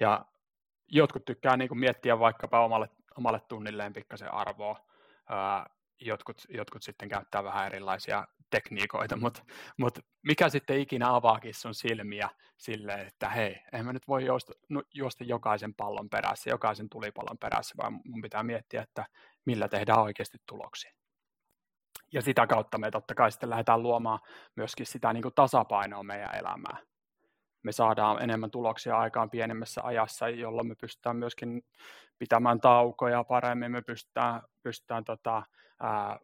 [0.00, 0.24] Ja
[0.88, 4.86] jotkut tykkää niin kuin miettiä vaikkapa omalle, omalle tunnilleen pikkasen arvoa.
[6.00, 9.42] Jotkut, jotkut sitten käyttää vähän erilaisia tekniikoita, mutta
[9.76, 14.52] mut mikä sitten ikinä avaakin sun silmiä sille, että hei, en mä nyt voi juosta,
[14.94, 19.06] juosta jokaisen pallon perässä, jokaisen tulipallon perässä, vaan mun pitää miettiä, että
[19.44, 20.92] millä tehdään oikeasti tuloksia.
[22.12, 24.18] Ja sitä kautta me totta kai sitten lähdetään luomaan
[24.56, 26.87] myöskin sitä niin kuin tasapainoa meidän elämään.
[27.62, 31.62] Me saadaan enemmän tuloksia aikaan pienemmässä ajassa, jolloin me pystytään myöskin
[32.18, 35.42] pitämään taukoja paremmin, me pystytään, pystytään tota,
[35.80, 36.18] ää,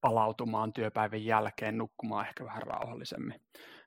[0.00, 3.40] palautumaan työpäivän jälkeen, nukkumaan ehkä vähän rauhallisemmin.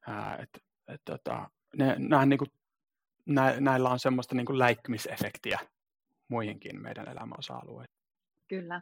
[0.07, 2.51] Ää, et, et, tota, ne, nää, niin kuin,
[3.25, 5.59] nä, näillä on semmoista niin kuin läikkymisefektiä
[6.27, 8.01] muihinkin meidän elämäosa-alueisiin.
[8.47, 8.81] Kyllä.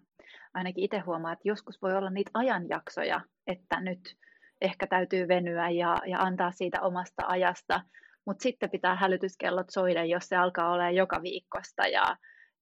[0.53, 4.17] Ainakin itse huomaa, että joskus voi olla niitä ajanjaksoja, että nyt
[4.61, 7.81] ehkä täytyy venyä ja, ja antaa siitä omasta ajasta,
[8.25, 12.17] mutta sitten pitää hälytyskellot soida, jos se alkaa olla joka viikosta ja,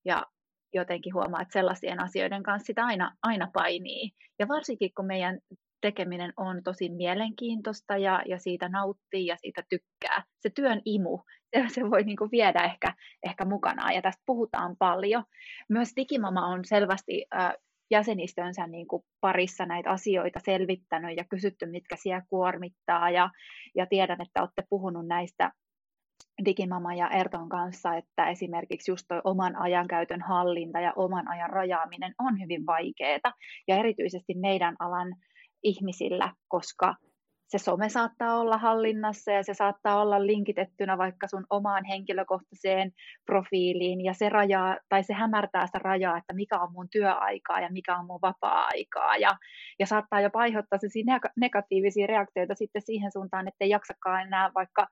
[0.05, 0.23] ja
[0.73, 4.11] jotenkin huomaa, että sellaisien asioiden kanssa sitä aina, aina painii.
[4.39, 5.39] Ja varsinkin kun meidän
[5.81, 10.23] tekeminen on tosi mielenkiintoista ja, ja siitä nauttii ja siitä tykkää.
[10.39, 11.19] Se työn imu,
[11.55, 15.23] se, se voi niin kuin viedä ehkä, ehkä mukanaan ja tästä puhutaan paljon.
[15.69, 17.53] Myös Digimama on selvästi äh,
[17.91, 23.09] jäsenistönsä niin kuin parissa näitä asioita selvittänyt ja kysytty, mitkä siellä kuormittaa.
[23.09, 23.29] Ja,
[23.75, 25.51] ja tiedän, että olette puhunut näistä
[26.45, 32.15] Digimama ja Erton kanssa, että esimerkiksi just toi oman ajankäytön hallinta ja oman ajan rajaaminen
[32.19, 33.33] on hyvin vaikeaa
[33.67, 35.15] ja erityisesti meidän alan
[35.63, 36.95] ihmisillä, koska
[37.47, 42.91] se some saattaa olla hallinnassa ja se saattaa olla linkitettynä vaikka sun omaan henkilökohtaiseen
[43.25, 47.71] profiiliin ja se rajaa tai se hämärtää sitä rajaa, että mikä on mun työaikaa ja
[47.71, 49.17] mikä on mun vapaa-aikaa.
[49.17, 49.37] Ja,
[49.79, 50.79] ja saattaa jopa aiheuttaa
[51.37, 54.87] negatiivisia reaktioita sitten siihen suuntaan, että ei jaksakaan enää vaikka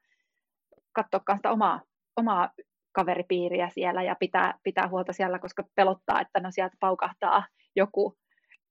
[0.94, 1.82] katsoa sitä omaa,
[2.18, 2.50] omaa
[2.92, 7.44] kaveripiiriä siellä ja pitää, pitää huolta siellä, koska pelottaa, että no sieltä paukahtaa
[7.76, 8.18] joku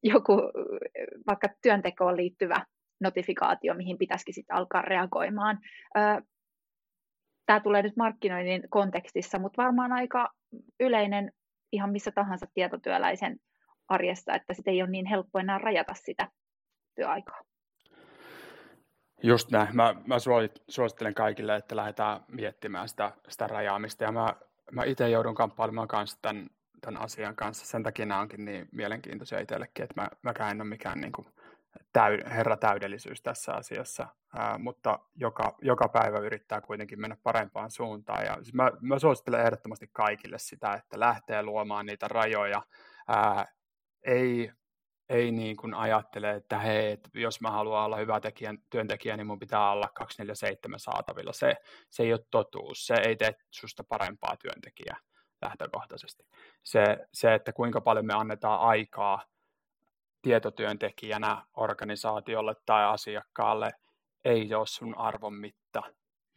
[0.04, 0.32] joku
[1.26, 2.66] vaikka työntekoon liittyvä
[3.04, 5.58] notifikaatio, mihin pitäisikin sitten alkaa reagoimaan.
[7.46, 10.28] Tämä tulee nyt markkinoinnin kontekstissa, mutta varmaan aika
[10.80, 11.32] yleinen
[11.72, 13.36] ihan missä tahansa tietotyöläisen
[13.88, 16.28] arjessa, että sitten ei ole niin helppo enää rajata sitä
[16.94, 17.40] työaikaa.
[19.22, 19.76] Just näin.
[19.76, 20.16] Mä, mä
[20.68, 24.04] suosittelen kaikille, että lähdetään miettimään sitä, sitä rajaamista.
[24.04, 24.34] Ja mä,
[24.72, 26.46] mä itse joudun kamppailemaan kanssa tämän
[26.80, 27.66] tämän asian kanssa.
[27.66, 31.26] Sen takia nämä onkin niin mielenkiintoisia itsellekin, että mä, mäkään en ole mikään niin kuin
[31.92, 34.06] täy, herra täydellisyys tässä asiassa,
[34.38, 38.24] ää, mutta joka, joka päivä yrittää kuitenkin mennä parempaan suuntaan.
[38.24, 42.62] Ja siis mä, mä suosittelen ehdottomasti kaikille sitä, että lähtee luomaan niitä rajoja.
[43.08, 43.46] Ää,
[44.06, 44.52] ei
[45.08, 49.26] ei niin kuin ajattele, että hei, että jos mä haluan olla hyvä tekijän, työntekijä, niin
[49.26, 51.32] mun pitää olla 247 saatavilla.
[51.32, 51.54] Se,
[51.90, 52.86] se ei ole totuus.
[52.86, 54.96] Se ei tee susta parempaa työntekijää
[55.42, 56.22] lähtökohtaisesti.
[56.62, 59.22] Se, se, että kuinka paljon me annetaan aikaa
[60.24, 63.70] tietotyöntekijänä organisaatiolle tai asiakkaalle,
[64.24, 65.82] ei ole sun arvon mitta,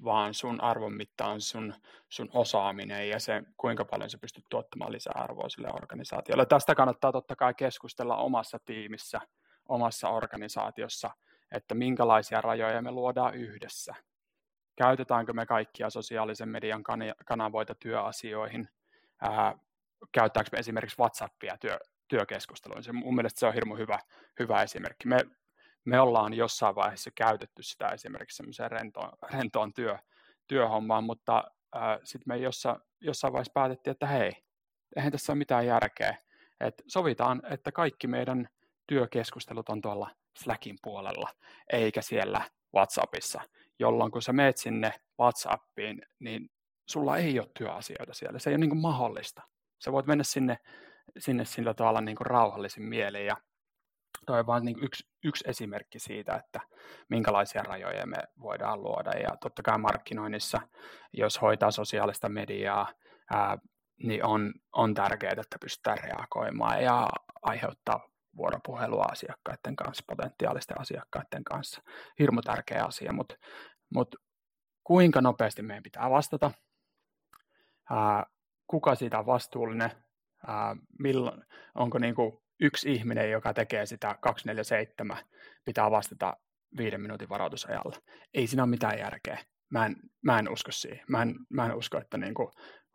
[0.03, 1.73] vaan sun arvon mitta on sun,
[2.09, 6.45] sun osaaminen ja se, kuinka paljon sä pystyt tuottamaan lisäarvoa sille organisaatiolle.
[6.45, 9.21] Tästä kannattaa totta kai keskustella omassa tiimissä,
[9.69, 11.09] omassa organisaatiossa,
[11.51, 13.95] että minkälaisia rajoja me luodaan yhdessä.
[14.75, 16.83] Käytetäänkö me kaikkia sosiaalisen median
[17.25, 18.69] kanavoita työasioihin
[19.21, 19.55] ää,
[20.11, 22.83] käyttääkö me esimerkiksi WhatsAppia työ, työkeskusteluun.
[22.83, 23.99] Se, mun mielestä se on hirmu hyvä,
[24.39, 25.07] hyvä esimerkki.
[25.07, 25.19] Me,
[25.85, 29.97] me ollaan jossain vaiheessa käytetty sitä esimerkiksi semmoiseen rentoon, rentoon työ,
[30.47, 31.43] työhommaan, mutta
[31.75, 34.31] äh, sitten me jossa, jossain vaiheessa päätettiin, että hei,
[34.95, 36.17] eihän tässä ole mitään järkeä.
[36.59, 38.49] Et sovitaan, että kaikki meidän
[38.87, 41.29] työkeskustelut on tuolla Slackin puolella,
[41.73, 42.41] eikä siellä
[42.75, 43.41] WhatsAppissa,
[43.79, 46.49] jolloin kun sä meet sinne WhatsAppiin, niin
[46.85, 48.39] sulla ei ole työasioita siellä.
[48.39, 49.41] Se ei ole niin mahdollista.
[49.83, 50.57] Sä voit mennä sinne,
[51.17, 53.37] sinne sillä tavalla niin kuin rauhallisin mielin ja
[54.25, 56.59] toi on vain niin yksi, yksi esimerkki siitä, että
[57.09, 59.11] minkälaisia rajoja me voidaan luoda.
[59.11, 60.61] Ja totta kai markkinoinnissa,
[61.13, 62.93] jos hoitaa sosiaalista mediaa,
[63.33, 63.57] ää,
[64.03, 67.07] niin on, on tärkeää, että pystytään reagoimaan ja
[67.41, 71.81] aiheuttaa vuoropuhelua asiakkaiden kanssa, potentiaalisten asiakkaiden kanssa.
[72.19, 73.35] Hirmu tärkeä asia, mutta
[73.93, 74.15] mut
[74.83, 76.51] kuinka nopeasti meidän pitää vastata,
[77.89, 78.25] ää,
[78.67, 79.91] kuka siitä on vastuullinen,
[80.47, 81.43] ää, milloin,
[81.75, 85.17] onko niin kuin yksi ihminen, joka tekee sitä 247,
[85.65, 86.37] pitää vastata
[86.77, 87.97] viiden minuutin varoitusajalla.
[88.33, 89.39] Ei siinä ole mitään järkeä.
[89.69, 91.05] Mä en, mä en usko siihen.
[91.09, 92.49] Mä en, mä en usko, että niin kuin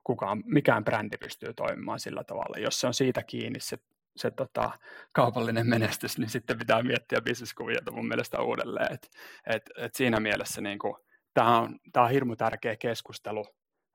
[0.05, 2.59] kukaan, mikään brändi pystyy toimimaan sillä tavalla.
[2.59, 3.79] Jos se on siitä kiinni se,
[4.17, 4.79] se tota,
[5.13, 8.93] kaupallinen menestys, niin sitten pitää miettiä bisneskuviota mun mielestä uudelleen.
[8.93, 9.11] Et,
[9.47, 10.95] et, et siinä mielessä niin kuin,
[11.35, 13.45] tämä on, tää on hirmu tärkeä keskustelu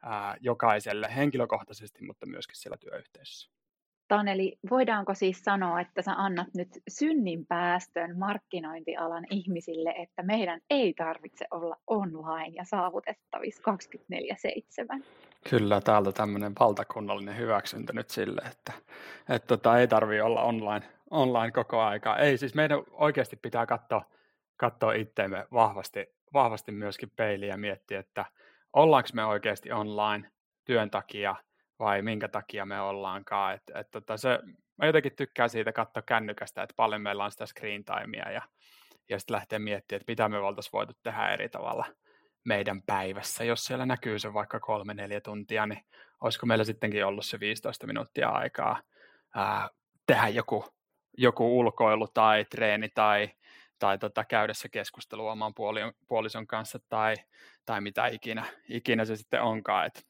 [0.10, 3.58] ää, jokaiselle henkilökohtaisesti, mutta myöskin siellä työyhteisössä.
[4.08, 11.46] Taneli, voidaanko siis sanoa, että sä annat nyt synninpäästön markkinointialan ihmisille, että meidän ei tarvitse
[11.52, 13.64] olla online ja saavutettavissa
[14.98, 15.04] 24-7?
[15.50, 18.74] Kyllä, täältä tämmöinen valtakunnallinen hyväksyntä nyt sille, että,
[19.30, 22.18] että tota, ei tarvitse olla online, online koko aika.
[22.18, 24.06] Ei, siis meidän oikeasti pitää katsoa,
[24.58, 28.26] katsoa itteemme vahvasti, vahvasti myöskin peiliä ja miettiä, että
[28.78, 30.32] ollaanko me oikeasti online
[30.66, 31.36] työn takia–
[31.80, 33.54] vai minkä takia me ollaankaan.
[33.54, 34.40] Et, et tota se,
[34.78, 38.42] mä jotenkin tykkään siitä katsoa kännykästä, että paljon meillä on sitä screen timea ja,
[39.10, 41.86] ja sitten lähteä miettimään, että mitä me oltaisiin voitu tehdä eri tavalla
[42.44, 43.44] meidän päivässä.
[43.44, 45.86] Jos siellä näkyy se vaikka kolme, neljä tuntia, niin
[46.22, 48.82] olisiko meillä sittenkin ollut se 15 minuuttia aikaa
[49.36, 49.70] ää,
[50.08, 50.66] tehdä joku,
[51.18, 53.32] joku ulkoilu tai treeni tai,
[53.80, 55.54] tai tota, käydä se keskustelu oman
[56.08, 57.16] puolison kanssa tai,
[57.66, 59.86] tai mitä ikinä, ikinä se sitten onkaan.
[59.86, 60.08] Et,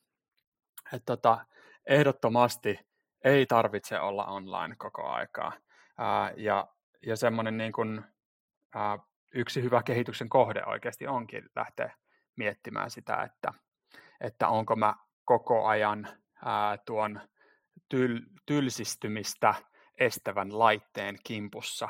[0.94, 1.46] et tota,
[1.86, 2.80] ehdottomasti
[3.24, 5.52] ei tarvitse olla online koko aikaa.
[5.98, 6.68] Ää, ja
[7.06, 8.02] ja semmoinen niin kuin,
[8.76, 9.00] ää,
[9.34, 11.96] yksi hyvä kehityksen kohde oikeasti onkin lähteä
[12.36, 13.54] miettimään sitä, että,
[14.22, 16.08] että onko mä koko ajan
[16.46, 17.22] ää, tuon
[17.90, 19.54] tyl, tylsistymistä
[20.00, 21.90] estävän laitteen kimpussa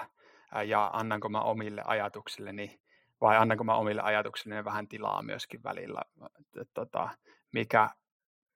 [0.66, 2.80] ja annanko mä omille ajatuksilleni
[3.22, 6.02] vai annanko mä omille ajatuksilleni vähän tilaa myöskin välillä,
[6.74, 7.10] tota,
[7.54, 7.90] mikä,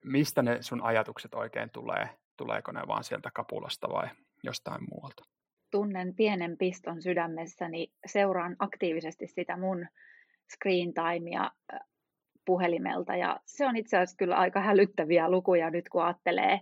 [0.06, 2.10] mistä ne sun ajatukset oikein tulee?
[2.38, 4.08] Tuleeko ne vaan sieltä kapulasta vai
[4.44, 5.24] jostain muualta?
[5.72, 9.88] Tunnen pienen piston sydämessäni, seuraan aktiivisesti sitä mun
[10.54, 11.52] screen timea
[12.46, 16.62] puhelimelta ja se on itse asiassa kyllä aika hälyttäviä lukuja nyt kun ajattelee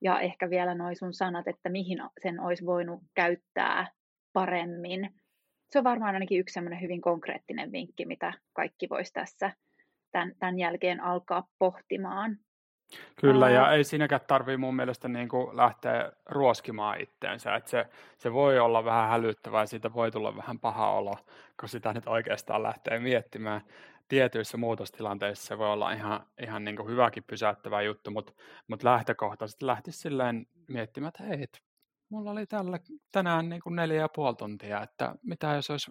[0.00, 3.86] ja ehkä vielä noin sun sanat, että mihin sen olisi voinut käyttää
[4.32, 5.14] paremmin.
[5.70, 9.50] Se on varmaan ainakin yksi semmoinen hyvin konkreettinen vinkki, mitä kaikki voisi tässä
[10.12, 12.38] tämän, tämän jälkeen alkaa pohtimaan.
[13.20, 13.52] Kyllä, Ää...
[13.52, 17.54] ja ei siinäkään tarvii mun mielestä niin kuin lähteä ruoskimaan itteensä.
[17.54, 17.86] Että se,
[18.18, 21.16] se voi olla vähän hälyttävää, siitä voi tulla vähän paha olo,
[21.60, 23.60] kun sitä nyt oikeastaan lähtee miettimään.
[24.08, 28.32] Tietyissä muutostilanteissa se voi olla ihan, ihan niin kuin hyväkin pysäyttävä juttu, mutta,
[28.68, 31.46] mutta lähtökohtaisesti lähtisi silleen miettimään, että hei,
[32.10, 32.78] mulla oli tällä,
[33.12, 35.90] tänään niin kuin neljä ja puoli tuntia, että mitä jos olisi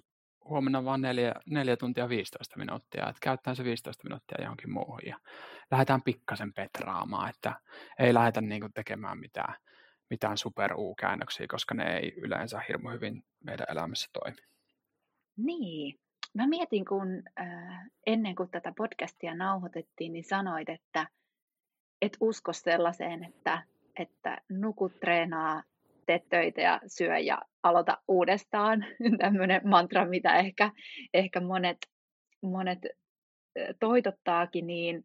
[0.49, 5.19] huomenna vain 4, 4 tuntia 15 minuuttia, että käytetään se 15 minuuttia johonkin muuhun ja
[5.71, 7.53] lähdetään pikkasen petraamaan, että
[7.99, 9.55] ei lähdetä niin kuin tekemään mitään,
[10.09, 14.37] mitään super käännöksiä koska ne ei yleensä hirmu hyvin meidän elämässä toimi.
[15.37, 15.99] Niin,
[16.33, 21.07] mä mietin, kun äh, ennen kuin tätä podcastia nauhoitettiin, niin sanoit, että
[22.01, 23.63] et usko sellaiseen, että,
[23.99, 25.63] että nukut, treenaa,
[26.09, 28.85] tee töitä ja syö ja aloita uudestaan.
[29.21, 30.71] Tämmöinen mantra, mitä ehkä,
[31.13, 31.77] ehkä monet,
[32.41, 32.79] monet
[33.79, 35.03] toitottaakin, niin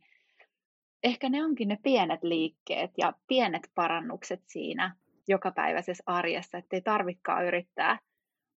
[1.03, 4.97] ehkä ne onkin ne pienet liikkeet ja pienet parannukset siinä
[5.29, 7.99] jokapäiväisessä arjessa, ettei tarvikaan yrittää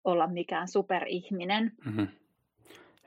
[0.04, 1.72] olla mikään superihminen.
[1.86, 2.08] Mm-hmm.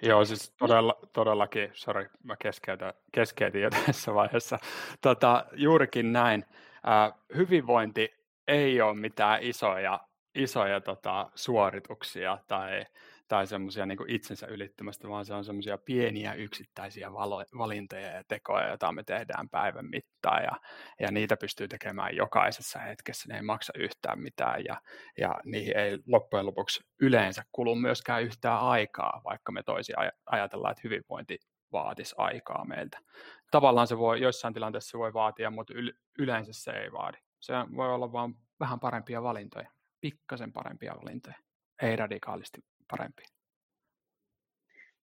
[0.03, 4.59] Joo, siis todella, todellakin, sori, mä keskeytin, keskeytin jo tässä vaiheessa.
[5.01, 6.45] Tota, juurikin näin.
[6.89, 10.01] Äh, hyvinvointi ei ole mitään isoja
[10.35, 12.85] isoja tota, suorituksia tai,
[13.29, 18.69] tai semmoisia niin itsensä ylittämästä, vaan se on semmoisia pieniä yksittäisiä valo, valintoja ja tekoja,
[18.69, 20.53] joita me tehdään päivän mittaan ja,
[21.01, 24.81] ja niitä pystyy tekemään jokaisessa hetkessä, ne ei maksa yhtään mitään ja,
[25.19, 29.93] ja niihin ei loppujen lopuksi yleensä kulu myöskään yhtään aikaa, vaikka me toisi
[30.27, 31.39] ajatellaan, että hyvinvointi
[31.73, 32.99] vaatisi aikaa meiltä.
[33.51, 35.75] Tavallaan se voi, joissain tilanteissa se voi vaatia, mutta
[36.19, 37.19] yleensä se ei vaadi.
[37.41, 41.37] Se voi olla vain vähän parempia valintoja, pikkasen parempia valintoja,
[41.83, 43.27] ei radikaalisti parempia.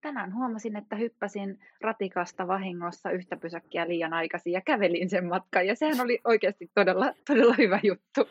[0.01, 5.67] Tänään huomasin, että hyppäsin ratikasta vahingossa yhtä pysäkkiä liian aikaisin ja kävelin sen matkan.
[5.67, 8.29] Ja sehän oli oikeasti todella, todella hyvä juttu.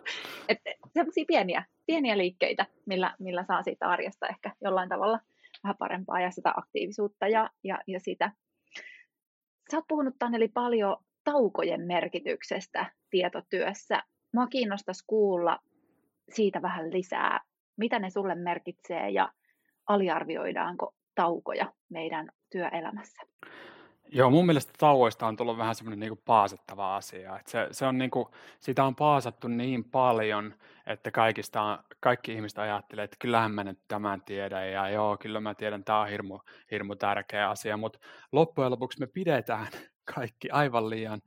[0.48, 5.20] Että sellaisia pieniä, pieniä liikkeitä, millä, millä saa siitä arjesta ehkä jollain tavalla
[5.64, 8.32] vähän parempaa ja sitä aktiivisuutta ja, ja, ja sitä.
[9.70, 14.02] Sä oot puhunut Taneli paljon taukojen merkityksestä tietotyössä.
[14.34, 15.58] Mua kiinnostaisi kuulla
[16.34, 17.40] siitä vähän lisää,
[17.76, 19.32] mitä ne sulle merkitsee ja
[19.88, 23.22] aliarvioidaanko taukoja meidän työelämässä?
[24.12, 27.38] Joo, mun mielestä tauoista on tullut vähän semmoinen niin paasettava asia.
[27.38, 28.26] Että se, se on niin kuin,
[28.60, 30.54] sitä on paasattu niin paljon,
[30.86, 35.54] että kaikista, kaikki ihmiset ajattelee, että kyllähän mä nyt tämän tiedän ja joo, kyllä mä
[35.54, 36.38] tiedän, tämä on hirmu,
[36.70, 37.98] hirmu tärkeä asia, mutta
[38.32, 39.66] loppujen lopuksi me pidetään
[40.14, 41.22] kaikki aivan liian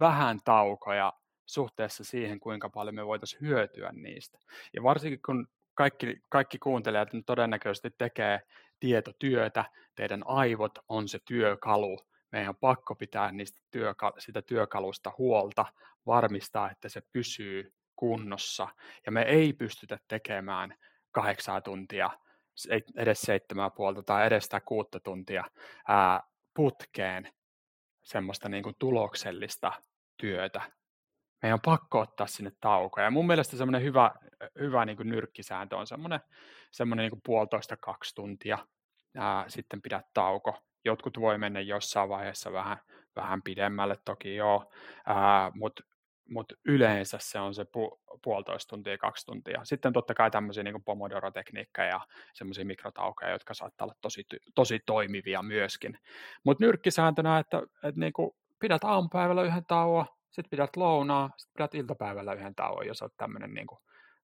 [0.00, 1.12] vähän taukoja
[1.46, 4.38] suhteessa siihen, kuinka paljon me voitaisiin hyötyä niistä.
[4.74, 8.40] Ja varsinkin kun kaikki, kaikki kuuntelijat todennäköisesti tekee
[8.80, 9.64] tietotyötä,
[9.94, 11.98] teidän aivot on se työkalu,
[12.32, 15.66] meidän on pakko pitää niistä työka- sitä työkalusta huolta,
[16.06, 18.68] varmistaa, että se pysyy kunnossa.
[19.06, 20.74] Ja me ei pystytä tekemään
[21.10, 22.10] kahdeksaa tuntia,
[22.96, 25.44] edes seitsemää puolta tai edes sitä kuutta tuntia
[25.88, 26.22] ää,
[26.54, 27.32] putkeen
[28.02, 29.72] semmoista niin kuin tuloksellista
[30.16, 30.60] työtä.
[31.42, 33.04] Meidän on pakko ottaa sinne taukoja.
[33.04, 34.10] Ja mun mielestä semmoinen hyvä,
[34.58, 36.20] hyvä niin kuin nyrkkisääntö on semmoinen,
[36.70, 38.58] semmoinen niin kuin puolitoista kaksi tuntia.
[39.16, 40.58] Ää, sitten pidät tauko.
[40.84, 42.78] Jotkut voi mennä jossain vaiheessa vähän,
[43.16, 44.72] vähän pidemmälle toki joo,
[45.54, 45.82] mutta
[46.28, 49.64] mut yleensä se on se pu, puolitoista tuntia, kaksi tuntia.
[49.64, 52.00] Sitten totta kai tämmöisiä niin Pomodoro-tekniikka ja
[52.34, 55.98] semmoisia mikrotaukoja, jotka saattaa olla tosi, tosi toimivia myöskin.
[56.44, 61.74] Mutta nyrkkisääntönä, että, että niin kuin pidät aamupäivällä yhden tauon, sitten pidät lounaa, sitten pidät
[61.74, 63.78] iltapäivällä yhden tauon, jos olet tämmöinen niin kuin,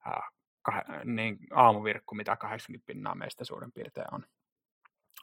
[0.04, 0.28] ää,
[0.62, 4.26] kah, niin aamuvirkku, mitä 80 pinnaa meistä suurin piirtein on.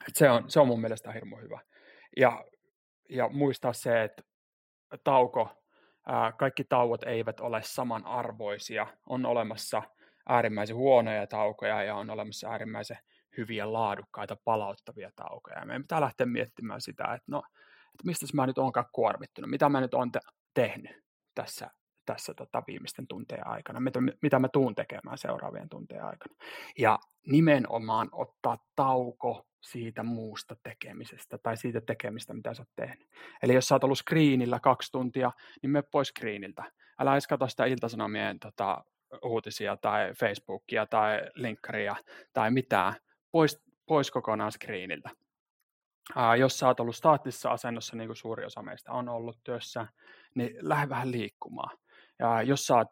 [0.07, 1.59] Et se, on, se on mun mielestä hirmu hyvä.
[2.17, 2.45] Ja,
[3.09, 4.23] ja muistaa se, että
[5.03, 5.64] tauko,
[6.37, 8.87] kaikki tauot eivät ole samanarvoisia.
[9.09, 9.81] On olemassa
[10.29, 12.97] äärimmäisen huonoja taukoja ja on olemassa äärimmäisen
[13.37, 15.59] hyviä, laadukkaita, palauttavia taukoja.
[15.59, 17.43] Ja meidän pitää lähteä miettimään sitä, että no,
[17.85, 20.19] että mistä mä nyt oonkaan kuormittunut, mitä mä nyt oon te-
[20.53, 21.03] tehnyt
[21.35, 21.71] tässä,
[22.05, 26.35] tässä tota viimeisten tuntejen aikana, mitä, mitä mä tuun tekemään seuraavien tuntejen aikana.
[26.77, 33.09] Ja nimenomaan ottaa tauko siitä muusta tekemisestä tai siitä tekemistä, mitä sä oot tehnyt.
[33.43, 36.71] Eli jos sä oot ollut screenillä kaksi tuntia, niin me pois screeniltä.
[36.99, 38.83] Älä edes katso sitä iltasanomien tota,
[39.23, 41.95] uutisia tai Facebookia tai linkkaria
[42.33, 42.93] tai mitään.
[43.31, 45.09] Pois, pois kokonaan screeniltä.
[46.15, 49.87] Ää, jos sä oot ollut staattisessa asennossa, niin kuin suuri osa meistä on ollut työssä,
[50.35, 51.77] niin lähde vähän liikkumaan.
[52.19, 52.87] Ja jos sä oot,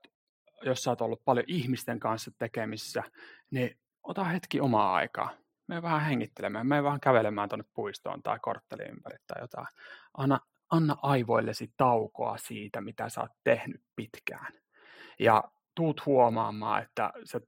[0.62, 3.04] jos sä oot ollut paljon ihmisten kanssa tekemisissä,
[3.52, 5.30] niin ota hetki omaa aikaa.
[5.68, 9.68] Me vähän hengittelemään, me vähän kävelemään tuonne puistoon tai korttelin ympäri tai jotain.
[10.18, 14.54] Anna, anna aivoillesi taukoa siitä, mitä sä oot tehnyt pitkään.
[15.20, 15.44] Ja
[15.76, 17.40] tuut huomaamaan, että sä,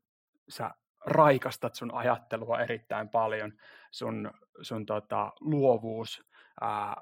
[0.49, 0.71] sä
[1.05, 3.53] raikastat sun ajattelua erittäin paljon,
[3.91, 6.23] sun, sun tota, luovuus
[6.61, 6.95] ää,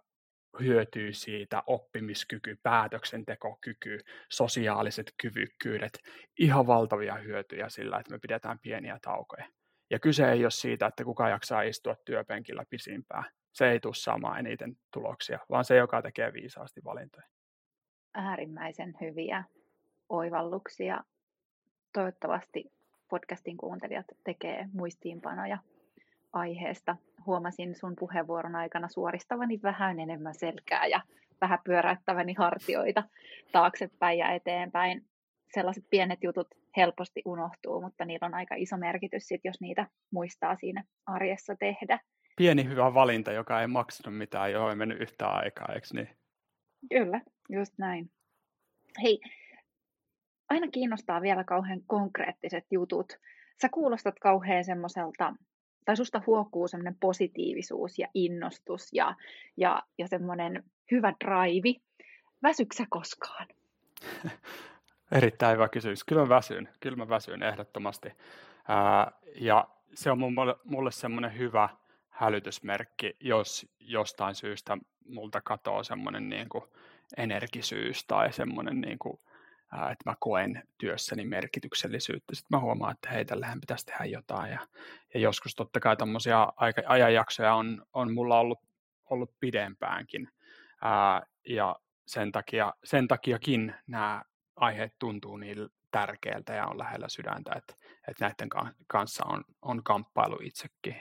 [0.60, 6.00] hyötyy siitä, oppimiskyky, päätöksentekokyky, sosiaaliset kyvykkyydet,
[6.40, 9.46] ihan valtavia hyötyjä sillä, että me pidetään pieniä taukoja.
[9.90, 13.24] Ja kyse ei ole siitä, että kuka jaksaa istua työpenkillä pisimpään.
[13.54, 17.28] Se ei tule saamaan eniten tuloksia, vaan se, joka tekee viisaasti valintoja.
[18.14, 19.44] Äärimmäisen hyviä
[20.10, 21.04] oivalluksia.
[21.94, 22.72] Toivottavasti
[23.10, 25.58] podcastin kuuntelijat tekee muistiinpanoja
[26.34, 26.96] aiheesta.
[27.26, 31.02] Huomasin sun puheenvuoron aikana suoristavani vähän enemmän selkää ja
[31.42, 33.04] vähän pyöräyttäväni hartioita
[33.52, 35.06] taaksepäin ja eteenpäin.
[35.54, 40.56] Sellaiset pienet jutut helposti unohtuu, mutta niillä on aika iso merkitys, sit, jos niitä muistaa
[40.56, 42.00] siinä arjessa tehdä.
[42.38, 46.10] Pieni hyvä valinta, joka ei maksanut mitään, johon ei mennyt yhtään aikaa, eikö niin?
[46.90, 48.12] Kyllä, just näin.
[49.04, 49.20] Hei,
[50.50, 53.14] aina kiinnostaa vielä kauhean konkreettiset jutut.
[53.62, 55.34] Sä kuulostat kauhean semmoiselta,
[55.86, 59.16] tai susta huokuu semmoinen positiivisuus ja innostus ja,
[59.58, 61.82] ja, ja semmoinen hyvä drive.
[62.44, 63.48] Väsyksä koskaan?
[65.12, 66.04] Erittäin hyvä kysymys.
[66.04, 68.10] Kyllä mä väsyn, kyllä mä väsyn ehdottomasti.
[68.68, 71.70] Ää, ja se on mulle, mulle semmoinen hyvä
[72.10, 74.78] hälytysmerkki, jos jostain syystä
[75.08, 76.48] multa katoaa semmoinen niin
[77.18, 79.20] energisyys tai semmoinen, niin kuin,
[79.74, 82.36] että mä koen työssäni merkityksellisyyttä.
[82.36, 84.52] Sitten mä huomaan, että hei, tällähän pitäisi tehdä jotain.
[84.52, 84.60] Ja,
[85.14, 86.48] ja joskus totta kai tämmöisiä
[86.88, 88.60] ajanjaksoja on, on mulla ollut,
[89.10, 90.30] ollut pidempäänkin.
[90.82, 94.22] Ää, ja sen, takia, sen takiakin nämä
[94.56, 95.58] aiheet tuntuu niin
[95.92, 97.76] tärkeältä ja on lähellä sydäntä, että,
[98.08, 98.50] että näiden
[98.88, 100.96] kanssa on, on kamppailu itsekin.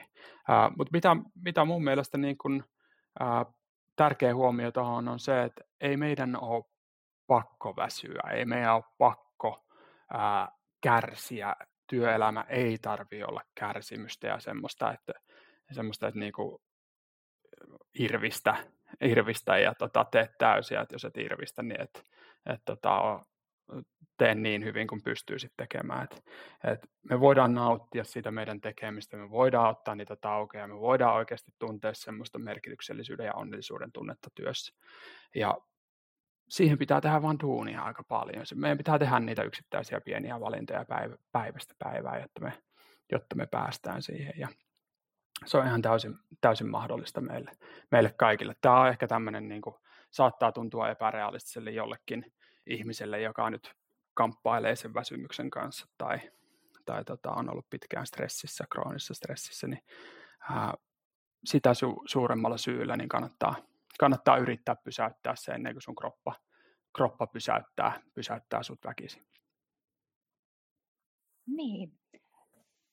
[0.49, 2.65] Ää, mutta mitä, mitä mun mielestä niin kun,
[3.21, 3.45] ää,
[3.97, 6.65] tärkeä huomio tuohon on se, että ei meidän ole
[7.27, 9.65] pakko väsyä, ei meidän ole pakko
[10.13, 10.49] ää,
[10.81, 11.57] kärsiä.
[11.87, 15.13] Työelämä ei tarvi olla kärsimystä ja semmoista, että,
[15.73, 16.63] semmoista, että niinku
[17.99, 18.57] irvistä,
[19.01, 22.05] irvistä ja tota, teet täysiä, että jos et irvistä, niin et,
[22.47, 23.21] et tota,
[24.19, 26.05] tee niin hyvin kuin pystyy sitten tekemään.
[26.05, 26.23] Et,
[26.73, 31.53] et me voidaan nauttia siitä meidän tekemistä, me voidaan ottaa niitä taukeja, me voidaan oikeasti
[31.59, 34.75] tuntea semmoista merkityksellisyyden ja onnellisuuden tunnetta työssä.
[35.35, 35.59] Ja
[36.53, 38.45] siihen pitää tehdä vain duunia aika paljon.
[38.55, 42.63] Meidän pitää tehdä niitä yksittäisiä pieniä valintoja päivä, päivästä päivään, jotta me,
[43.13, 44.35] jotta me päästään siihen.
[44.37, 44.49] Ja
[45.47, 47.51] se on ihan täysin, täysin mahdollista meille,
[47.91, 48.55] meille kaikille.
[48.61, 49.77] Tämä on ehkä tämmöinen, niin kuin,
[50.11, 52.33] saattaa tuntua epärealistiselle jollekin
[52.67, 53.75] ihmiselle, joka nyt
[54.15, 56.21] kamppailee sen väsymyksen kanssa tai,
[56.85, 59.83] tai tota, on ollut pitkään stressissä, kroonisessa stressissä, niin
[60.51, 60.75] ää,
[61.45, 63.55] sitä su- suuremmalla syyllä niin kannattaa,
[63.99, 66.35] kannattaa yrittää pysäyttää se ennen kuin sun kroppa,
[66.97, 69.23] kroppa pysäyttää, pysäyttää sut väkisin.
[71.47, 71.93] Niin.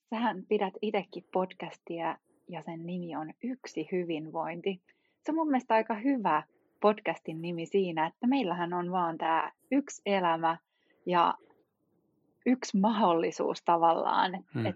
[0.09, 4.81] Sähän pidät itsekin podcastia ja sen nimi on Yksi hyvinvointi.
[5.25, 6.43] Se on mun mielestä aika hyvä
[6.81, 10.57] podcastin nimi siinä, että meillähän on vaan tämä yksi elämä
[11.05, 11.37] ja
[12.45, 14.45] yksi mahdollisuus tavallaan.
[14.53, 14.65] Hmm.
[14.65, 14.75] Et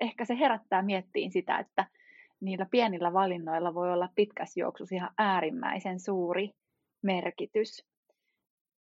[0.00, 1.86] ehkä se herättää miettiin sitä, että
[2.44, 6.50] niillä pienillä valinnoilla voi olla pitkässä juoksussa ihan äärimmäisen suuri
[7.02, 7.84] merkitys.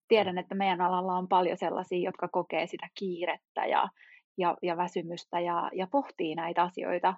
[0.09, 3.89] Tiedän, että meidän alalla on paljon sellaisia, jotka kokee sitä kiirettä ja,
[4.39, 7.15] ja, ja väsymystä ja, ja pohtii näitä asioita,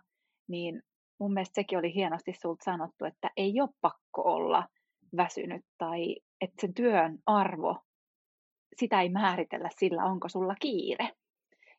[0.49, 0.83] niin
[1.21, 4.67] mun mielestä sekin oli hienosti sulta sanottu, että ei ole pakko olla
[5.17, 7.77] väsynyt tai että sen työn arvo,
[8.77, 11.11] sitä ei määritellä sillä, onko sulla kiire.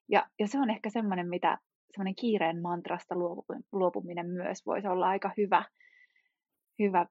[0.09, 1.57] Ja, ja se on ehkä semmoinen, mitä
[1.92, 3.16] semmoinen kiireen mantrasta
[3.72, 5.66] luopuminen myös voisi olla aika hyvä,
[6.80, 7.06] hyvä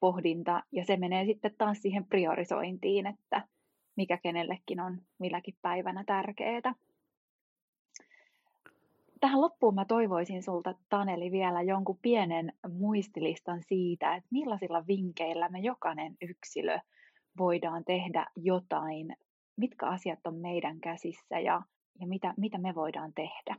[0.00, 0.62] pohdinta.
[0.72, 3.48] Ja se menee sitten taas siihen priorisointiin, että
[3.96, 6.74] mikä kenellekin on milläkin päivänä tärkeää
[9.22, 15.58] tähän loppuun mä toivoisin sulta, Taneli, vielä jonkun pienen muistilistan siitä, että millaisilla vinkkeillä me
[15.58, 16.78] jokainen yksilö
[17.38, 19.16] voidaan tehdä jotain,
[19.56, 21.62] mitkä asiat on meidän käsissä ja,
[22.00, 23.56] ja mitä, mitä me voidaan tehdä.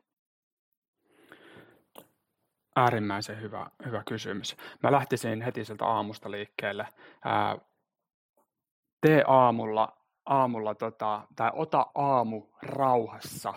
[2.76, 4.56] Äärimmäisen hyvä, hyvä kysymys.
[4.84, 6.88] Mä lähtisin heti sieltä aamusta liikkeelle.
[7.26, 7.58] Ää,
[9.02, 13.54] tee aamulla, aamulla tota, tai ota aamu rauhassa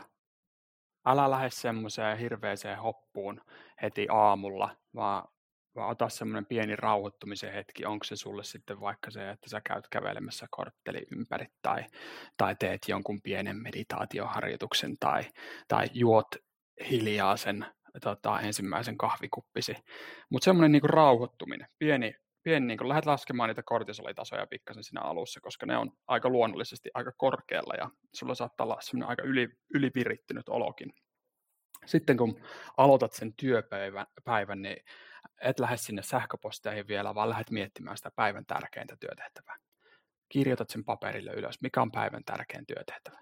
[1.06, 3.40] älä lähde semmoiseen hirveäseen hoppuun
[3.82, 5.28] heti aamulla, vaan,
[5.76, 7.84] vaan ota semmoinen pieni rauhoittumisen hetki.
[7.84, 11.84] Onko se sulle sitten vaikka se, että sä käyt kävelemässä kortteli ympäri tai,
[12.36, 15.22] tai teet jonkun pienen meditaatioharjoituksen tai,
[15.68, 16.26] tai juot
[16.90, 17.66] hiljaa sen
[18.00, 19.74] tota, ensimmäisen kahvikuppisi.
[20.30, 25.40] Mutta semmoinen niinku rauhoittuminen, pieni, pieni niin kun lähdet laskemaan niitä kortisolitasoja pikkasen siinä alussa,
[25.40, 30.48] koska ne on aika luonnollisesti aika korkealla ja sulla saattaa olla semmoinen aika yli, ylivirittynyt
[30.48, 30.92] olokin.
[31.86, 32.40] Sitten kun
[32.76, 34.76] aloitat sen työpäivän, päivän, niin
[35.40, 39.56] et lähde sinne sähköposteihin vielä, vaan lähdet miettimään sitä päivän tärkeintä työtehtävää.
[40.28, 43.18] Kirjoitat sen paperille ylös, mikä on päivän tärkein työtehtävä.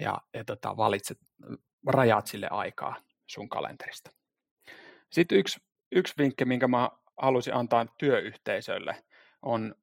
[0.00, 1.18] Ja, ja tota, valitset,
[1.86, 2.96] rajaat sille aikaa
[3.26, 4.10] sun kalenterista.
[5.10, 5.60] Sitten yksi,
[5.92, 9.04] yksi vinkki, minkä mä haluaisin antaa työyhteisölle,
[9.42, 9.74] on,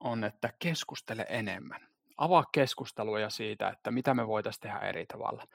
[0.00, 1.88] on, että keskustele enemmän.
[2.16, 5.46] Avaa keskusteluja siitä, että mitä me voitaisiin tehdä eri tavalla.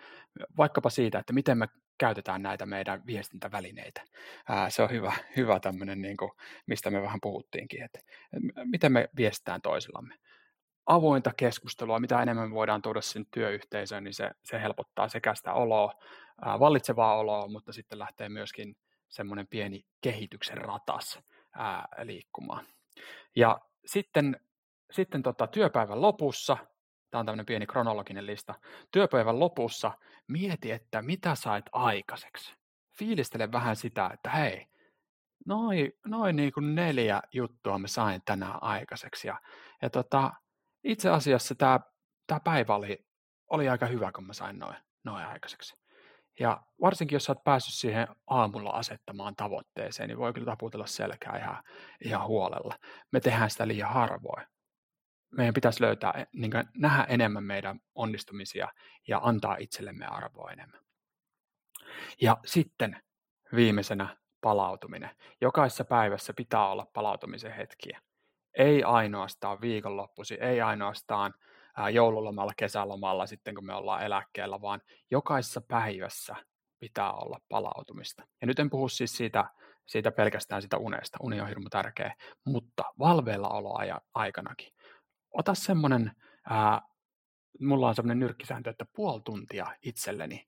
[0.57, 1.67] Vaikkapa siitä, että miten me
[1.97, 4.01] käytetään näitä meidän viestintävälineitä.
[4.49, 6.17] Ää, se on hyvä, hyvä tämmöinen, niin
[6.67, 7.99] mistä me vähän puhuttiinkin, että
[8.63, 10.15] miten me viestitään toisillamme.
[10.89, 15.53] Avointa keskustelua, mitä enemmän me voidaan tuoda sen työyhteisöön, niin se, se helpottaa sekä sitä
[15.53, 15.93] oloa,
[16.41, 18.75] ää, vallitsevaa oloa, mutta sitten lähtee myöskin
[19.09, 21.19] semmoinen pieni kehityksen ratas
[21.53, 22.65] ää, liikkumaan.
[23.35, 24.39] Ja sitten,
[24.91, 26.57] sitten tota, työpäivän lopussa,
[27.11, 28.55] tämä on tämmöinen pieni kronologinen lista,
[28.91, 29.91] työpäivän lopussa
[30.27, 32.53] mieti, että mitä sait aikaiseksi.
[32.97, 34.67] Fiilistele vähän sitä, että hei,
[35.45, 39.27] noin noi niin kuin neljä juttua me sain tänään aikaiseksi.
[39.27, 39.41] Ja,
[39.81, 40.31] ja tota,
[40.83, 41.79] itse asiassa tämä,
[42.27, 43.09] tämä päivä oli
[43.49, 45.75] oli aika hyvä, kun mä sain noin, noin aikaiseksi.
[46.39, 51.37] Ja varsinkin, jos sä oot päässyt siihen aamulla asettamaan tavoitteeseen, niin voi kyllä taputella selkää
[51.37, 51.63] ihan,
[52.03, 52.75] ihan huolella.
[53.11, 54.47] Me tehdään sitä liian harvoin.
[55.31, 58.67] Meidän pitäisi löytää, e, niin nähdä enemmän meidän onnistumisia
[59.07, 60.81] ja antaa itsellemme arvoa enemmän.
[62.21, 63.01] Ja sitten
[63.55, 65.09] viimeisenä palautuminen.
[65.41, 68.01] Jokaisessa päivässä pitää olla palautumisen hetkiä.
[68.59, 71.33] Ei ainoastaan viikonloppusi, ei ainoastaan
[71.93, 74.81] joululomalla, kesälomalla sitten kun me ollaan eläkkeellä, vaan
[75.11, 76.35] jokaisessa päivässä
[76.79, 78.23] pitää olla palautumista.
[78.41, 79.45] Ja nyt en puhu siis siitä,
[79.85, 83.49] siitä pelkästään sitä unesta, uni on hirmu tärkeä, mutta valveilla
[84.13, 84.73] aikanakin.
[85.31, 86.11] Ota semmoinen,
[87.59, 90.47] mulla on semmoinen nyrkkisääntö, että puoli tuntia itselleni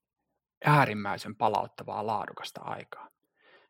[0.66, 3.09] äärimmäisen palauttavaa laadukasta aikaa.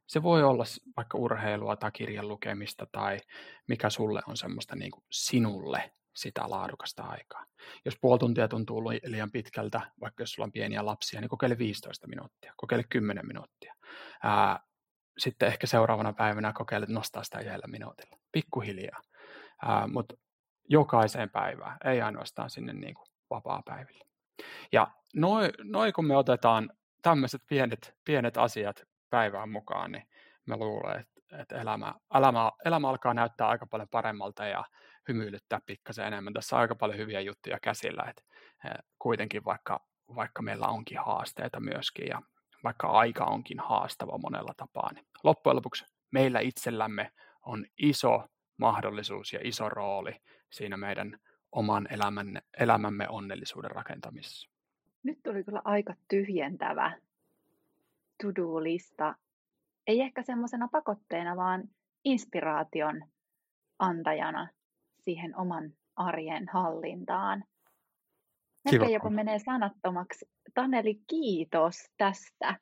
[0.07, 0.63] Se voi olla
[0.97, 3.19] vaikka urheilua tai kirjan lukemista tai
[3.67, 7.45] mikä sulle on semmoista niin kuin sinulle sitä laadukasta aikaa.
[7.85, 12.07] Jos puoli tuntia tuntuu liian pitkältä, vaikka jos sulla on pieniä lapsia, niin kokeile 15
[12.07, 13.75] minuuttia, kokeile 10 minuuttia.
[14.23, 14.59] Ää,
[15.17, 19.01] sitten ehkä seuraavana päivänä kokeile nostaa sitä yhdellä minuutilla, pikkuhiljaa.
[19.87, 20.15] Mutta
[20.69, 24.05] jokaiseen päivään, ei ainoastaan sinne niin kuin vapaa-päiville.
[24.71, 26.69] Ja noin noi kun me otetaan
[27.01, 30.03] tämmöiset pienet, pienet asiat päivään mukaan, niin
[30.45, 34.63] mä luulen, että, että elämä, elämä, elämä alkaa näyttää aika paljon paremmalta ja
[35.07, 36.33] hymyilyttää pikkasen enemmän.
[36.33, 38.23] Tässä on aika paljon hyviä juttuja käsillä, että
[38.99, 39.85] kuitenkin vaikka,
[40.15, 42.21] vaikka meillä onkin haasteita myöskin ja
[42.63, 47.11] vaikka aika onkin haastava monella tapaa, niin loppujen lopuksi meillä itsellämme
[47.45, 50.15] on iso mahdollisuus ja iso rooli
[50.49, 51.19] siinä meidän
[51.51, 54.49] oman elämämme, elämämme onnellisuuden rakentamisessa.
[55.03, 56.91] Nyt tuli kyllä aika tyhjentävä
[58.21, 59.15] to-do-lista.
[59.87, 61.63] Ei ehkä semmoisena pakotteena, vaan
[62.05, 63.03] inspiraation
[63.79, 64.47] antajana
[64.99, 67.43] siihen oman arjen hallintaan.
[68.71, 70.25] Melkein jopa menee sanattomaksi.
[70.53, 72.55] Taneli, kiitos tästä.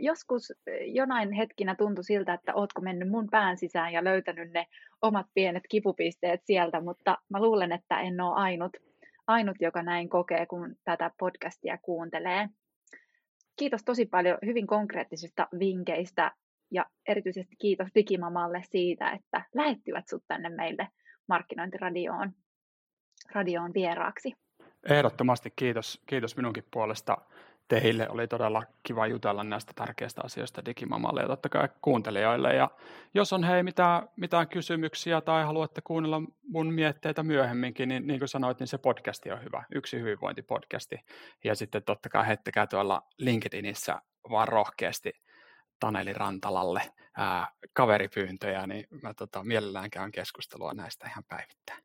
[0.00, 0.52] Joskus
[0.86, 4.66] jonain hetkinä tuntui siltä, että ootko mennyt mun pään sisään ja löytänyt ne
[5.02, 8.76] omat pienet kipupisteet sieltä, mutta mä luulen, että en ole ainut,
[9.26, 12.48] ainut joka näin kokee, kun tätä podcastia kuuntelee.
[13.62, 16.32] Kiitos tosi paljon hyvin konkreettisista vinkkeistä
[16.70, 20.88] ja erityisesti kiitos Digimamalle siitä, että lähettivät sut tänne meille
[21.28, 22.32] markkinointiradioon
[23.32, 24.32] radioon vieraaksi.
[24.90, 25.52] Ehdottomasti.
[25.56, 27.18] Kiitos, kiitos minunkin puolesta
[27.68, 28.08] teille.
[28.08, 32.54] Oli todella kiva jutella näistä tärkeistä asioista Digimamalle ja totta kai kuuntelijoille.
[32.54, 32.70] Ja
[33.14, 38.28] jos on hei mitään, mitään kysymyksiä tai haluatte kuunnella mun mietteitä myöhemminkin, niin niin kuin
[38.28, 39.64] sanoit, niin se podcasti on hyvä.
[39.74, 40.96] Yksi hyvinvointipodcasti.
[41.44, 45.12] Ja sitten totta kai heittäkää tuolla LinkedInissä vaan rohkeasti
[45.80, 46.82] Taneli Rantalalle
[47.16, 51.84] ää, kaveripyyntöjä, niin mä tota, mielellään käyn keskustelua näistä ihan päivittäin.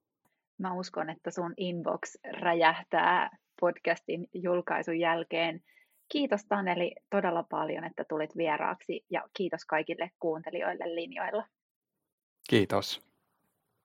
[0.58, 5.62] Mä uskon, että sun inbox räjähtää podcastin julkaisun jälkeen.
[6.12, 11.44] Kiitos Taneli todella paljon, että tulit vieraaksi ja kiitos kaikille kuuntelijoille linjoilla.
[12.50, 13.07] Kiitos.